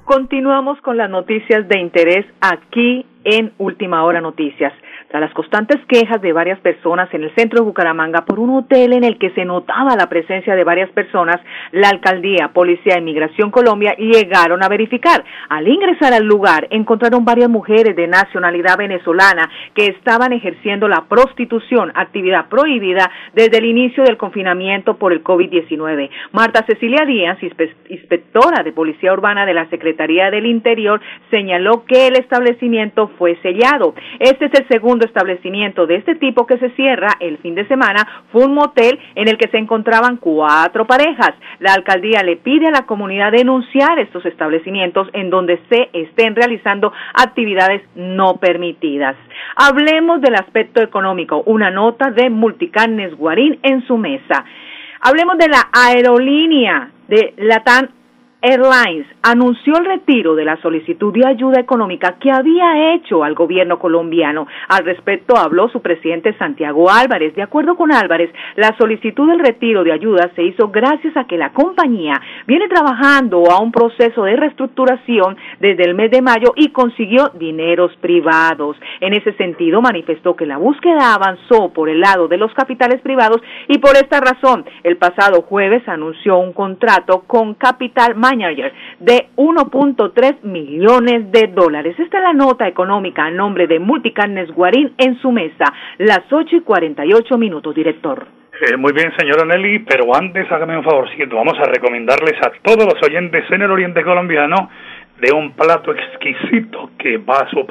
Continuamos 0.04 0.80
con 0.82 0.98
las 0.98 1.10
noticias 1.10 1.68
de 1.68 1.80
interés 1.80 2.26
aquí 2.40 3.08
en 3.24 3.54
Última 3.58 4.04
Hora 4.04 4.22
Noticias 4.22 4.72
las 5.20 5.34
constantes 5.34 5.80
quejas 5.88 6.22
de 6.22 6.34
varias 6.34 6.60
personas 6.60 7.14
en 7.14 7.24
el 7.24 7.36
centro 7.36 7.60
de 7.60 7.66
Bucaramanga 7.66 8.26
por 8.26 8.40
un 8.40 8.56
hotel 8.58 8.94
en 8.94 9.04
el 9.04 9.18
que 9.18 9.32
se 9.32 9.46
notaba 9.46 9.96
la 9.96 10.10
presencia 10.10 10.56
de 10.56 10.64
varias 10.64 10.90
personas, 10.92 11.40
la 11.72 11.90
alcaldía, 11.90 12.50
Policía 12.54 12.96
de 12.96 13.02
Inmigración 13.02 13.52
Colombia 13.52 13.96
llegaron 13.98 14.64
a 14.64 14.70
verificar. 14.70 15.24
Al 15.50 15.68
ingresar 15.68 16.14
al 16.14 16.26
lugar, 16.26 16.68
encontraron 16.70 17.26
varias 17.26 17.50
mujeres 17.50 17.96
de 17.96 18.08
nacionalidad 18.08 18.78
venezolana 18.78 19.50
que 19.74 19.88
estaban 19.88 20.34
ejerciendo 20.34 20.88
la 20.88 21.06
prostitución, 21.06 21.92
actividad 21.96 22.48
prohibida 22.50 23.12
desde 23.34 23.58
el 23.58 23.66
inicio 23.66 24.04
del 24.04 24.18
confinamiento 24.18 24.98
por 24.98 25.14
el 25.14 25.24
COVID-19. 25.24 26.10
Marta 26.32 26.66
Cecilia 26.66 27.06
Díaz, 27.06 27.38
inspectora 27.90 28.64
de 28.64 28.72
Policía 28.72 29.14
Urbana 29.14 29.46
de 29.46 29.54
la 29.54 29.70
Secretaría 29.70 30.32
del 30.32 30.46
Interior, 30.46 31.02
señaló 31.32 31.86
que 31.86 32.08
el 32.08 32.16
establecimiento 32.16 33.10
fue 33.18 33.38
sellado. 33.42 33.94
Este 34.20 34.46
es 34.46 34.54
el 34.54 34.68
segundo 34.68 35.05
establecimiento 35.06 35.88
de 35.88 35.96
este 35.96 36.16
tipo 36.16 36.46
que 36.46 36.58
se 36.58 36.70
cierra 36.72 37.10
el 37.20 37.38
fin 37.38 37.56
de 37.56 37.68
semana 37.68 38.06
fue 38.32 38.46
un 38.46 38.54
motel 38.54 39.00
en 39.16 39.28
el 39.28 39.38
que 39.38 39.48
se 39.50 39.58
encontraban 39.58 40.18
cuatro 40.18 40.86
parejas. 40.86 41.34
La 41.60 41.74
alcaldía 41.74 42.24
le 42.24 42.38
pide 42.38 42.68
a 42.68 42.72
la 42.72 42.86
comunidad 42.86 43.32
denunciar 43.32 44.00
estos 44.00 44.26
establecimientos 44.26 45.08
en 45.14 45.30
donde 45.30 45.60
se 45.70 45.90
estén 45.94 46.36
realizando 46.36 46.92
actividades 47.14 47.82
no 47.96 48.38
permitidas. 48.38 49.16
Hablemos 49.56 50.22
del 50.22 50.36
aspecto 50.36 50.82
económico. 50.82 51.44
Una 51.46 51.72
nota 51.72 52.12
de 52.12 52.30
Multicarnes 52.30 53.16
Guarín 53.16 53.60
en 53.64 53.86
su 53.88 53.98
mesa. 53.98 54.46
Hablemos 55.02 55.38
de 55.38 55.48
la 55.48 55.70
aerolínea 55.72 56.90
de 57.08 57.34
Latam 57.38 57.90
Airlines 58.48 59.08
anunció 59.24 59.76
el 59.80 59.86
retiro 59.86 60.36
de 60.36 60.46
la 60.46 60.62
solicitud 60.62 61.12
de 61.12 61.28
ayuda 61.28 61.60
económica 61.60 62.18
que 62.20 62.32
había 62.32 62.94
hecho 62.94 63.24
al 63.24 63.34
gobierno 63.34 63.80
colombiano. 63.80 64.46
Al 64.68 64.86
respecto 64.86 65.36
habló 65.36 65.68
su 65.70 65.82
presidente 65.82 66.38
Santiago 66.38 66.92
Álvarez. 66.92 67.34
De 67.34 67.42
acuerdo 67.42 67.76
con 67.76 67.92
Álvarez, 67.92 68.30
la 68.56 68.78
solicitud 68.78 69.28
del 69.28 69.40
retiro 69.40 69.84
de 69.84 69.94
ayuda 69.94 70.30
se 70.36 70.44
hizo 70.44 70.68
gracias 70.68 71.18
a 71.18 71.24
que 71.24 71.40
la 71.40 71.54
compañía 71.54 72.22
viene 72.46 72.68
trabajando 72.68 73.50
a 73.50 73.60
un 73.60 73.72
proceso 73.72 74.26
de 74.26 74.36
reestructuración 74.36 75.38
desde 75.60 75.84
el 75.86 75.96
mes 75.96 76.12
de 76.12 76.22
mayo 76.22 76.54
y 76.56 76.70
consiguió 76.70 77.32
dineros 77.34 77.96
privados. 77.98 78.78
En 79.00 79.14
ese 79.14 79.34
sentido, 79.38 79.82
manifestó 79.82 80.36
que 80.36 80.46
la 80.46 80.58
búsqueda 80.58 81.16
avanzó 81.16 81.74
por 81.74 81.90
el 81.90 82.00
lado 82.00 82.28
de 82.28 82.38
los 82.38 82.54
capitales 82.54 83.02
privados 83.02 83.42
y 83.68 83.80
por 83.80 83.96
esta 83.96 84.20
razón, 84.20 84.66
el 84.84 84.98
pasado 84.98 85.42
jueves 85.42 85.82
anunció 85.88 86.38
un 86.38 86.54
contrato 86.54 87.24
con 87.26 87.56
Capital 87.56 88.14
de 88.38 89.28
1.3 89.38 90.44
millones 90.44 91.32
de 91.32 91.48
dólares. 91.48 91.96
Esta 91.98 92.18
es 92.18 92.24
la 92.24 92.34
nota 92.34 92.68
económica 92.68 93.24
a 93.24 93.32
nombre 93.32 93.66
de 93.66 93.80
Multicarnes 93.80 94.52
Guarín 94.52 94.94
en 94.98 95.18
su 95.22 95.32
mesa, 95.32 95.66
las 96.00 96.22
8 96.30 96.58
y 96.58 96.62
48 96.62 97.38
minutos, 97.38 97.74
director. 97.74 98.28
Eh, 98.62 98.76
muy 98.78 98.92
bien, 98.92 99.14
señora 99.18 99.46
Nelly, 99.46 99.80
pero 99.80 100.14
antes 100.14 100.52
hágame 100.52 100.78
un 100.78 100.84
favorcito. 100.84 101.36
Vamos 101.36 101.58
a 101.60 101.66
recomendarles 101.66 102.36
a 102.42 102.52
todos 102.62 102.86
los 102.86 103.02
oyentes 103.08 103.44
en 103.52 103.62
el 103.62 103.72
Oriente 103.72 104.04
Colombiano 104.04 104.70
de 105.20 105.32
un 105.34 105.52
plato 105.54 105.94
exquisito 105.94 106.92
que 106.98 107.18
va 107.18 107.38
a 107.40 107.50
su. 107.50 107.66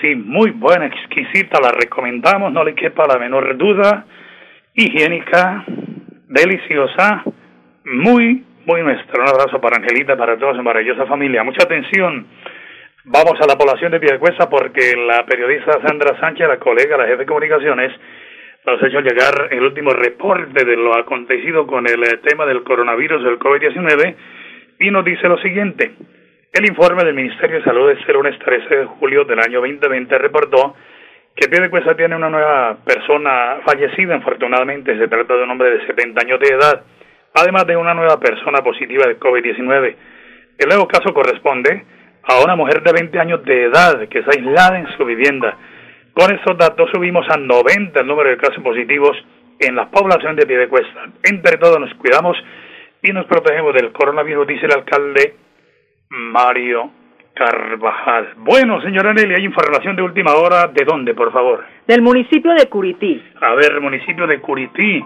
Sí, 0.00 0.14
muy 0.14 0.52
buena, 0.52 0.86
exquisita, 0.86 1.58
la 1.60 1.72
recomendamos, 1.72 2.52
no 2.52 2.62
le 2.62 2.76
quepa 2.76 3.08
la 3.08 3.18
menor 3.18 3.56
duda. 3.56 4.06
Higiénica, 4.74 5.64
deliciosa, 6.28 7.24
muy, 7.84 8.44
muy 8.68 8.82
nuestra. 8.82 9.22
Un 9.22 9.28
abrazo 9.28 9.58
para 9.62 9.78
Angelita, 9.78 10.14
para 10.14 10.36
toda 10.36 10.54
su 10.54 10.62
maravillosa 10.62 11.06
familia. 11.06 11.42
Mucha 11.42 11.64
atención. 11.64 12.26
Vamos 13.04 13.40
a 13.40 13.46
la 13.46 13.56
población 13.56 13.90
de 13.92 13.98
Piedecuesta 13.98 14.50
porque 14.50 14.94
la 14.94 15.24
periodista 15.24 15.80
Sandra 15.80 16.20
Sánchez, 16.20 16.46
la 16.46 16.58
colega, 16.58 16.98
la 16.98 17.06
jefe 17.06 17.20
de 17.20 17.26
comunicaciones, 17.26 17.90
nos 18.66 18.82
ha 18.82 18.86
hecho 18.86 19.00
llegar 19.00 19.48
el 19.52 19.62
último 19.62 19.94
reporte 19.94 20.66
de 20.66 20.76
lo 20.76 20.94
acontecido 20.94 21.66
con 21.66 21.88
el 21.88 22.04
eh, 22.04 22.18
tema 22.18 22.44
del 22.44 22.62
coronavirus 22.62 23.24
del 23.24 23.38
COVID-19 23.38 24.14
y 24.80 24.90
nos 24.90 25.02
dice 25.02 25.26
lo 25.28 25.38
siguiente. 25.38 25.92
El 26.52 26.68
informe 26.68 27.04
del 27.04 27.14
Ministerio 27.14 27.60
de 27.60 27.64
Salud 27.64 27.88
del 27.88 28.14
lunes 28.14 28.38
13 28.38 28.76
de 28.76 28.84
julio 28.84 29.24
del 29.24 29.38
año 29.38 29.60
2020 29.60 30.18
reportó 30.18 30.76
que 31.34 31.48
Piedecuesta 31.48 31.96
tiene 31.96 32.16
una 32.16 32.28
nueva 32.28 32.76
persona 32.84 33.60
fallecida, 33.64 34.16
afortunadamente 34.16 34.98
se 34.98 35.08
trata 35.08 35.36
de 35.36 35.44
un 35.44 35.50
hombre 35.52 35.70
de 35.70 35.86
70 35.86 36.20
años 36.20 36.40
de 36.40 36.48
edad, 36.48 36.82
además 37.40 37.66
de 37.66 37.76
una 37.76 37.94
nueva 37.94 38.18
persona 38.18 38.62
positiva 38.62 39.06
de 39.06 39.18
COVID-19. 39.18 39.96
El 40.58 40.68
nuevo 40.68 40.88
caso 40.88 41.14
corresponde 41.14 41.84
a 42.24 42.42
una 42.44 42.56
mujer 42.56 42.82
de 42.82 42.92
20 42.92 43.18
años 43.18 43.44
de 43.44 43.64
edad 43.64 44.08
que 44.08 44.18
está 44.18 44.32
aislada 44.36 44.78
en 44.78 44.88
su 44.96 45.04
vivienda. 45.04 45.56
Con 46.12 46.34
estos 46.34 46.58
datos 46.58 46.90
subimos 46.92 47.26
a 47.30 47.36
90 47.36 48.00
el 48.00 48.06
número 48.06 48.30
de 48.30 48.36
casos 48.36 48.62
positivos 48.62 49.16
en 49.60 49.76
la 49.76 49.88
población 49.88 50.36
de 50.36 50.46
Piedecuesta. 50.46 51.06
Entre 51.22 51.58
todos 51.58 51.78
nos 51.78 51.94
cuidamos 51.94 52.36
y 53.02 53.12
nos 53.12 53.26
protegemos 53.26 53.72
del 53.74 53.92
coronavirus, 53.92 54.46
dice 54.46 54.66
el 54.66 54.72
alcalde 54.72 55.36
Mario 56.10 56.90
Carvajal. 57.34 58.34
Bueno, 58.38 58.80
señora 58.82 59.12
Nelly, 59.12 59.34
hay 59.34 59.44
información 59.44 59.94
de 59.94 60.02
última 60.02 60.34
hora. 60.34 60.66
¿De 60.66 60.84
dónde, 60.84 61.14
por 61.14 61.32
favor? 61.32 61.64
Del 61.86 62.02
municipio 62.02 62.52
de 62.52 62.66
Curití. 62.66 63.22
A 63.40 63.54
ver, 63.54 63.80
municipio 63.80 64.26
de 64.26 64.40
Curití. 64.40 65.04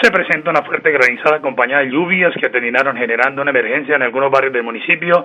Se 0.00 0.10
presenta 0.10 0.50
una 0.50 0.62
fuerte 0.62 0.90
granizada 0.90 1.36
acompañada 1.36 1.82
de 1.82 1.90
lluvias 1.90 2.34
que 2.34 2.50
terminaron 2.50 2.96
generando 2.96 3.40
una 3.40 3.50
emergencia 3.50 3.96
en 3.96 4.02
algunos 4.02 4.30
barrios 4.30 4.52
del 4.52 4.62
municipio 4.62 5.24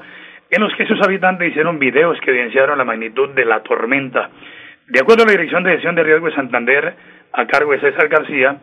en 0.50 0.62
los 0.62 0.74
que 0.76 0.86
sus 0.86 1.02
habitantes 1.02 1.50
hicieron 1.50 1.78
videos 1.78 2.20
que 2.22 2.32
evidenciaron 2.32 2.78
la 2.78 2.86
magnitud 2.86 3.30
de 3.30 3.46
la 3.46 3.62
tormenta. 3.64 4.30
De 4.88 5.00
acuerdo 5.00 5.24
a 5.24 5.26
la 5.26 5.32
Dirección 5.32 5.64
de 5.64 5.72
Gestión 5.72 5.96
de 5.96 6.04
Riesgo 6.04 6.28
de 6.28 6.36
Santander, 6.36 6.94
a 7.34 7.48
cargo 7.48 7.72
de 7.72 7.80
César 7.80 8.08
García, 8.08 8.58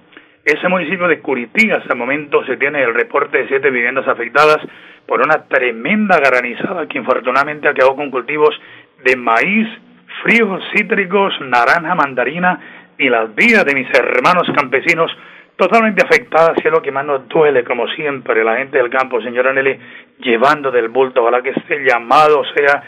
ese 0.44 0.68
municipio 0.68 1.09
de 1.09 1.21
Curití 1.21 1.71
hasta 1.71 1.92
el 1.92 1.99
momento 1.99 2.44
se 2.47 2.57
tiene 2.57 2.83
el 2.83 2.94
reporte 2.94 3.38
de 3.38 3.49
siete 3.49 3.71
viviendas 3.71 4.09
afectadas 4.09 4.59
por 5.07 5.21
una 5.21 5.44
tremenda 5.49 6.18
granizada 6.21 6.87
que 6.87 6.99
infortunadamente 6.99 7.68
acabó 7.68 7.97
con 7.97 8.11
cultivos 8.11 8.59
de 9.05 9.16
maíz, 9.16 9.68
fríos, 10.23 10.62
cítricos, 10.75 11.35
naranja, 11.40 11.94
mandarina 11.94 12.61
y 12.99 13.09
las 13.09 13.35
vidas 13.35 13.64
de 13.64 13.75
mis 13.75 13.88
hermanos 13.90 14.47
campesinos 14.55 15.11
totalmente 15.59 16.05
afectadas, 16.05 16.57
y 16.62 16.66
es 16.66 16.73
lo 16.73 16.81
que 16.81 16.92
más 16.92 17.05
nos 17.05 17.29
duele, 17.29 17.64
como 17.64 17.88
siempre, 17.88 18.44
la 18.44 18.57
gente 18.57 18.79
del 18.79 18.88
campo, 18.88 19.21
señora 19.21 19.53
Nelly, 19.53 19.77
llevando 20.21 20.71
del 20.71 20.88
bulto, 20.88 21.23
ojalá 21.23 21.42
que 21.42 21.51
este 21.51 21.85
llamado 21.85 22.44
sea 22.55 22.83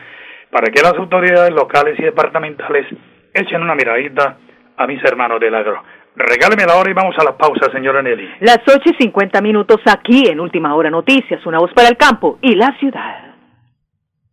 para 0.50 0.70
que 0.72 0.80
las 0.80 0.94
autoridades 0.94 1.52
locales 1.52 1.98
y 1.98 2.02
departamentales 2.02 2.86
echen 3.34 3.62
una 3.62 3.74
miradita 3.74 4.36
a 4.76 4.86
mis 4.86 5.02
hermanos 5.04 5.40
del 5.40 5.54
agro. 5.54 5.82
Regáleme 6.14 6.64
la 6.64 6.76
hora 6.76 6.90
y 6.90 6.94
vamos 6.94 7.16
a 7.18 7.24
la 7.24 7.36
pausa, 7.36 7.70
señora 7.72 8.02
Nelly. 8.02 8.36
Las 8.40 8.60
8 8.66 8.78
y 8.84 9.02
50 9.02 9.40
minutos 9.40 9.80
aquí 9.86 10.28
en 10.28 10.38
Última 10.38 10.74
Hora 10.74 10.90
Noticias, 10.90 11.44
una 11.46 11.58
voz 11.58 11.72
para 11.72 11.88
el 11.88 11.96
campo 11.96 12.38
y 12.40 12.54
la 12.54 12.76
ciudad. 12.78 13.29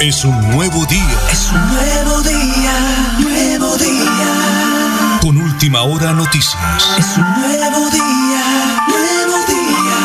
Es 0.00 0.24
un 0.24 0.38
nuevo 0.54 0.86
día. 0.86 1.18
Es 1.26 1.50
un 1.50 1.58
nuevo 1.74 2.22
día, 2.22 2.70
nuevo 3.18 3.74
día. 3.82 5.18
Con 5.20 5.36
última 5.36 5.82
hora 5.82 6.14
noticias. 6.14 6.54
Es 6.96 7.18
un 7.18 7.26
nuevo 7.26 7.82
día, 7.90 8.78
nuevo 8.86 9.38
día. 9.50 9.98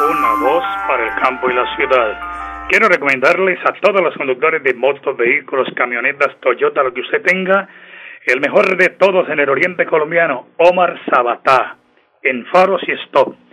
Una 0.00 0.32
voz 0.40 0.64
para 0.88 1.04
el 1.04 1.20
campo 1.20 1.50
y 1.50 1.54
la 1.54 1.76
ciudad. 1.76 2.68
Quiero 2.70 2.88
recomendarles 2.88 3.58
a 3.66 3.74
todos 3.74 4.00
los 4.00 4.16
conductores 4.16 4.62
de 4.62 4.72
motos, 4.72 5.14
vehículos, 5.18 5.68
camionetas, 5.76 6.40
Toyota, 6.40 6.82
lo 6.82 6.94
que 6.94 7.02
usted 7.02 7.20
tenga, 7.20 7.68
el 8.24 8.40
mejor 8.40 8.78
de 8.78 8.88
todos 8.96 9.28
en 9.28 9.40
el 9.40 9.50
oriente 9.50 9.84
colombiano, 9.84 10.46
Omar 10.56 10.98
Sabatá, 11.10 11.76
en 12.22 12.46
faros 12.46 12.80
y 12.88 12.92
stop. 13.04 13.43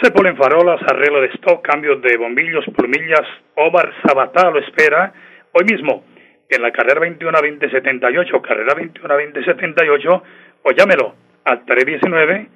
Se 0.00 0.10
ponen 0.10 0.36
farolas, 0.36 0.80
arreglo 0.82 1.20
de 1.20 1.28
stock, 1.34 1.62
cambios 1.62 2.00
de 2.02 2.16
bombillos, 2.16 2.64
plumillas. 2.76 3.26
Omar 3.56 3.92
Sabatá 4.02 4.50
lo 4.50 4.58
espera 4.58 5.12
hoy 5.52 5.64
mismo 5.64 6.04
en 6.48 6.62
la 6.62 6.72
carrera 6.72 7.00
21 7.00 7.36
a 7.36 7.40
2078, 7.40 8.42
carrera 8.42 8.74
21 8.74 9.14
a 9.14 9.16
2078, 9.16 10.22
o 10.62 10.70
llámelo 10.72 11.14
al 11.44 11.64
319 11.64 12.48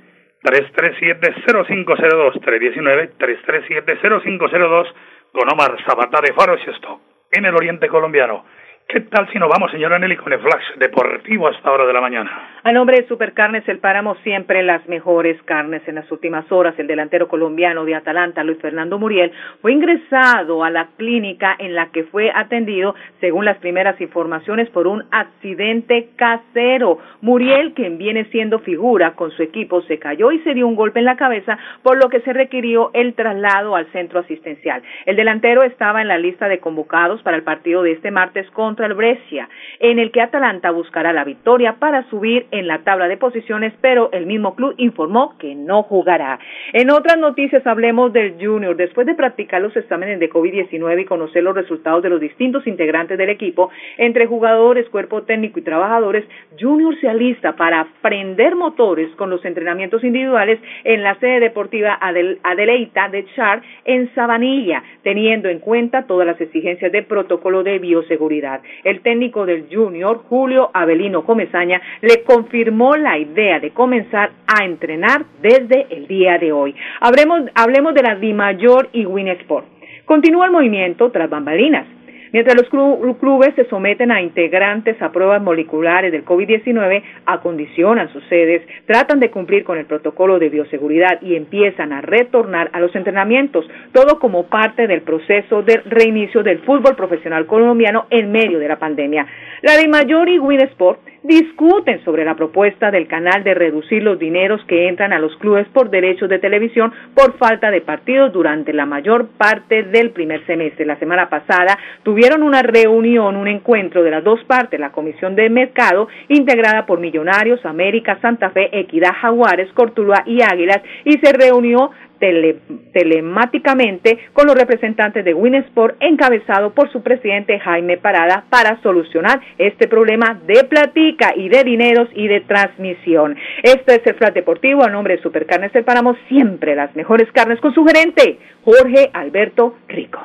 337 0.42 1.34
0502, 1.46 2.40
319 2.40 3.06
337 3.18 3.98
0502 4.22 4.94
con 5.32 5.52
Omar 5.52 5.76
Sabatá 5.86 6.20
de 6.22 6.32
Faros 6.32 6.60
y 6.66 6.70
Stock 6.70 7.00
en 7.32 7.44
el 7.44 7.54
oriente 7.54 7.88
colombiano. 7.88 8.44
¿Qué 8.88 9.00
tal 9.00 9.28
si 9.32 9.38
nos 9.40 9.48
vamos, 9.48 9.72
señora 9.72 9.98
Nelly, 9.98 10.16
con 10.16 10.32
el 10.32 10.38
flash 10.38 10.78
deportivo 10.78 11.48
a 11.48 11.50
esta 11.50 11.72
hora 11.72 11.84
de 11.86 11.92
la 11.92 12.00
mañana? 12.00 12.30
A 12.62 12.70
nombre 12.70 13.00
de 13.00 13.08
Supercarnes 13.08 13.68
El 13.68 13.80
Páramo, 13.80 14.14
siempre 14.22 14.62
las 14.62 14.86
mejores 14.86 15.42
carnes 15.42 15.82
en 15.88 15.96
las 15.96 16.10
últimas 16.12 16.50
horas. 16.52 16.78
El 16.78 16.86
delantero 16.86 17.26
colombiano 17.26 17.84
de 17.84 17.96
Atalanta, 17.96 18.44
Luis 18.44 18.58
Fernando 18.60 18.96
Muriel, 18.96 19.32
fue 19.60 19.72
ingresado 19.72 20.62
a 20.62 20.70
la 20.70 20.86
clínica 20.96 21.56
en 21.58 21.74
la 21.74 21.90
que 21.90 22.04
fue 22.04 22.30
atendido, 22.32 22.94
según 23.20 23.44
las 23.44 23.58
primeras 23.58 24.00
informaciones, 24.00 24.70
por 24.70 24.86
un 24.86 25.02
accidente 25.10 26.10
casero. 26.14 27.00
Muriel, 27.22 27.74
quien 27.74 27.98
viene 27.98 28.26
siendo 28.26 28.60
figura 28.60 29.14
con 29.14 29.32
su 29.32 29.42
equipo, 29.42 29.82
se 29.82 29.98
cayó 29.98 30.30
y 30.30 30.38
se 30.40 30.54
dio 30.54 30.64
un 30.64 30.76
golpe 30.76 31.00
en 31.00 31.06
la 31.06 31.16
cabeza, 31.16 31.58
por 31.82 31.96
lo 31.96 32.08
que 32.08 32.20
se 32.20 32.32
requirió 32.32 32.92
el 32.94 33.14
traslado 33.14 33.74
al 33.74 33.86
centro 33.86 34.20
asistencial. 34.20 34.80
El 35.06 35.16
delantero 35.16 35.64
estaba 35.64 36.02
en 36.02 36.08
la 36.08 36.18
lista 36.18 36.46
de 36.46 36.60
convocados 36.60 37.20
para 37.22 37.36
el 37.36 37.42
partido 37.42 37.82
de 37.82 37.92
este 37.92 38.12
martes 38.12 38.48
contra 38.76 38.86
el 38.86 38.94
Brescia, 38.94 39.48
en 39.80 39.98
el 39.98 40.10
que 40.10 40.20
Atalanta 40.20 40.70
buscará 40.70 41.10
la 41.14 41.24
victoria 41.24 41.76
para 41.78 42.02
subir 42.10 42.44
en 42.50 42.66
la 42.66 42.80
tabla 42.80 43.08
de 43.08 43.16
posiciones, 43.16 43.72
pero 43.80 44.10
el 44.12 44.26
mismo 44.26 44.54
club 44.54 44.74
informó 44.76 45.38
que 45.38 45.54
no 45.54 45.82
jugará. 45.84 46.38
En 46.74 46.90
otras 46.90 47.16
noticias 47.16 47.66
hablemos 47.66 48.12
del 48.12 48.34
Junior. 48.38 48.76
Después 48.76 49.06
de 49.06 49.14
practicar 49.14 49.62
los 49.62 49.74
exámenes 49.74 50.20
de 50.20 50.28
COVID-19 50.28 51.00
y 51.00 51.04
conocer 51.06 51.42
los 51.42 51.54
resultados 51.54 52.02
de 52.02 52.10
los 52.10 52.20
distintos 52.20 52.66
integrantes 52.66 53.16
del 53.16 53.30
equipo, 53.30 53.70
entre 53.96 54.26
jugadores, 54.26 54.90
cuerpo 54.90 55.22
técnico 55.22 55.58
y 55.58 55.62
trabajadores, 55.62 56.26
Junior 56.60 56.94
se 57.00 57.08
alista 57.08 57.56
para 57.56 57.86
prender 58.02 58.56
motores 58.56 59.08
con 59.16 59.30
los 59.30 59.42
entrenamientos 59.46 60.04
individuales 60.04 60.60
en 60.84 61.02
la 61.02 61.14
sede 61.14 61.40
deportiva 61.40 61.96
Adel 61.98 62.40
Adeleita 62.42 63.08
de 63.08 63.24
Char 63.34 63.62
en 63.86 64.14
Sabanilla, 64.14 64.82
teniendo 65.02 65.48
en 65.48 65.60
cuenta 65.60 66.06
todas 66.06 66.26
las 66.26 66.38
exigencias 66.42 66.92
de 66.92 67.02
protocolo 67.02 67.62
de 67.62 67.78
bioseguridad. 67.78 68.60
El 68.84 69.00
técnico 69.00 69.46
del 69.46 69.66
Junior, 69.70 70.22
Julio 70.28 70.70
Avelino 70.72 71.24
Comezaña, 71.24 71.80
le 72.00 72.22
confirmó 72.22 72.96
la 72.96 73.18
idea 73.18 73.60
de 73.60 73.70
comenzar 73.70 74.30
a 74.46 74.64
entrenar 74.64 75.24
desde 75.40 75.86
el 75.90 76.06
día 76.06 76.38
de 76.38 76.52
hoy. 76.52 76.74
Hablemos, 77.00 77.42
hablemos 77.54 77.94
de 77.94 78.02
la 78.02 78.14
Dimayor 78.16 78.88
y 78.92 79.06
Winsport. 79.06 79.66
Continúa 80.04 80.46
el 80.46 80.52
movimiento 80.52 81.10
tras 81.10 81.28
bambalinas. 81.28 81.95
Mientras 82.32 82.56
los 82.56 83.16
clubes 83.18 83.54
se 83.54 83.64
someten 83.66 84.10
a 84.10 84.20
integrantes 84.20 85.00
a 85.00 85.12
pruebas 85.12 85.42
moleculares 85.42 86.12
del 86.12 86.24
COVID-19, 86.24 87.02
acondicionan 87.26 88.12
sus 88.12 88.24
sedes, 88.28 88.62
tratan 88.86 89.20
de 89.20 89.30
cumplir 89.30 89.64
con 89.64 89.78
el 89.78 89.86
protocolo 89.86 90.38
de 90.38 90.48
bioseguridad 90.48 91.20
y 91.22 91.36
empiezan 91.36 91.92
a 91.92 92.00
retornar 92.00 92.70
a 92.72 92.80
los 92.80 92.94
entrenamientos, 92.94 93.68
todo 93.92 94.18
como 94.18 94.46
parte 94.46 94.86
del 94.86 95.02
proceso 95.02 95.62
de 95.62 95.76
reinicio 95.84 96.42
del 96.42 96.58
fútbol 96.60 96.96
profesional 96.96 97.46
colombiano 97.46 98.06
en 98.10 98.32
medio 98.32 98.58
de 98.58 98.68
la 98.68 98.78
pandemia. 98.78 99.26
La 99.62 99.76
de 99.76 99.88
Mayor 99.88 100.28
y 100.28 100.38
Winsport 100.38 101.00
discuten 101.26 102.04
sobre 102.04 102.24
la 102.24 102.36
propuesta 102.36 102.90
del 102.90 103.08
canal 103.08 103.42
de 103.42 103.54
reducir 103.54 104.02
los 104.02 104.18
dineros 104.18 104.64
que 104.66 104.88
entran 104.88 105.12
a 105.12 105.18
los 105.18 105.36
clubes 105.36 105.66
por 105.68 105.90
derechos 105.90 106.28
de 106.28 106.38
televisión 106.38 106.92
por 107.14 107.36
falta 107.36 107.70
de 107.70 107.80
partidos 107.80 108.32
durante 108.32 108.72
la 108.72 108.86
mayor 108.86 109.28
parte 109.36 109.82
del 109.82 110.10
primer 110.10 110.46
semestre. 110.46 110.86
La 110.86 110.98
semana 110.98 111.28
pasada 111.28 111.78
tuvieron 112.04 112.42
una 112.42 112.62
reunión, 112.62 113.36
un 113.36 113.48
encuentro 113.48 114.04
de 114.04 114.10
las 114.12 114.22
dos 114.22 114.42
partes, 114.44 114.78
la 114.78 114.92
Comisión 114.92 115.34
de 115.34 115.50
Mercado, 115.50 116.08
integrada 116.28 116.86
por 116.86 117.00
Millonarios, 117.00 117.64
América, 117.66 118.18
Santa 118.22 118.50
Fe, 118.50 118.78
Equidad, 118.78 119.12
Jaguares, 119.20 119.72
Cortuluá 119.72 120.22
y 120.26 120.42
Águilas, 120.42 120.80
y 121.04 121.18
se 121.18 121.32
reunió 121.32 121.90
tele, 122.18 122.56
telemáticamente 122.92 124.18
con 124.32 124.46
los 124.46 124.56
representantes 124.56 125.24
de 125.24 125.34
Winsport, 125.34 125.96
encabezado 126.00 126.72
por 126.72 126.90
su 126.92 127.02
presidente 127.02 127.58
Jaime 127.58 127.96
Parada, 127.96 128.44
para 128.50 128.80
solucionar 128.82 129.40
este 129.58 129.88
problema 129.88 130.40
de 130.46 130.64
platica 130.64 131.32
y 131.36 131.48
de 131.48 131.64
dineros 131.64 132.08
y 132.14 132.28
de 132.28 132.40
transmisión. 132.40 133.36
Este 133.62 133.96
es 133.96 134.06
el 134.06 134.14
Flat 134.14 134.34
Deportivo 134.34 134.84
a 134.84 134.88
nombre 134.88 135.16
de 135.16 135.22
Supercarnes 135.22 135.72
del 135.72 135.84
Páramo, 135.84 136.16
siempre 136.28 136.74
las 136.74 136.94
mejores 136.96 137.30
carnes 137.32 137.60
con 137.60 137.74
su 137.74 137.84
gerente, 137.84 138.38
Jorge 138.64 139.10
Alberto 139.12 139.76
Rico. 139.88 140.20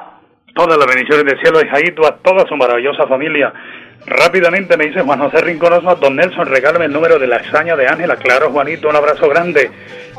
Todas 0.53 0.77
las 0.77 0.87
bendiciones 0.87 1.25
del 1.25 1.39
cielo 1.39 1.61
y 1.61 1.69
Jaito 1.69 2.05
a 2.05 2.17
toda 2.17 2.45
su 2.45 2.55
maravillosa 2.55 3.07
familia. 3.07 3.53
Rápidamente 4.05 4.75
me 4.77 4.87
dice 4.87 5.01
Juan 5.01 5.19
José 5.19 5.41
Rincón 5.41 5.73
Osma, 5.73 5.95
don 5.95 6.15
Nelson, 6.15 6.47
regálame 6.47 6.85
el 6.85 6.91
número 6.91 7.19
de 7.19 7.27
la 7.27 7.37
extraña 7.37 7.75
de 7.75 7.87
Ángela. 7.87 8.15
Claro, 8.15 8.49
Juanito, 8.49 8.89
un 8.89 8.95
abrazo 8.95 9.29
grande. 9.29 9.69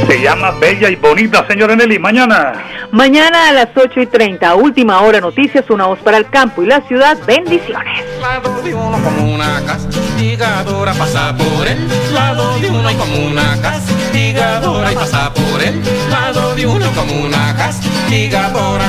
Se 0.07 0.21
llama 0.21 0.51
Bella 0.53 0.91
y 0.91 0.97
Bonita, 0.97 1.47
señora 1.49 1.75
Nelly. 1.75 1.99
Mañana. 1.99 2.53
Mañana 2.91 3.49
a 3.49 3.53
las 3.53 3.69
8 3.75 4.03
y 4.03 4.07
30, 4.07 4.55
última 4.55 5.01
hora 5.01 5.21
noticias, 5.21 5.69
una 5.71 5.87
voz 5.87 5.99
para 6.01 6.19
el 6.19 6.29
campo 6.29 6.63
y 6.63 6.67
la 6.67 6.81
ciudad. 6.83 7.19
Bendiciones. 7.27 8.05
Lado 8.21 8.63
de 8.63 8.75
uno 8.75 8.99
como 9.03 9.35
una 9.35 9.61
castigadora 9.67 10.93
pasa 10.95 11.35
por 11.37 11.67
el 11.67 11.89
lado 12.15 12.59
de 12.61 12.71
uno 12.71 12.91
y 12.91 12.95
como 12.95 13.27
una 13.27 13.61
castigadora 13.61 14.93
y 14.93 14.95
pasa 14.95 15.33
por 15.33 15.63
el 15.63 15.83
lado 16.11 16.55
de 16.55 16.67
uno 16.67 16.87
como 16.95 17.21
una 17.25 17.57
castigadora. 17.57 18.85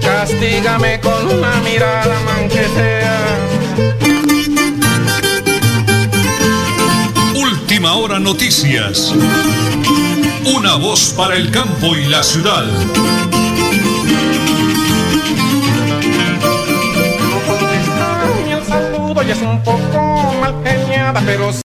Castígame 0.00 1.00
con 1.00 1.26
una 1.26 1.52
mirada, 1.64 2.20
man 2.24 2.48
que 2.48 2.64
sea. 2.68 3.18
Última 7.78 7.94
hora 7.94 8.18
noticias. 8.18 9.14
Una 10.52 10.74
voz 10.74 11.14
para 11.16 11.36
el 11.36 11.52
campo 11.52 11.94
y 11.94 12.06
la 12.06 12.24
ciudad. 12.24 12.64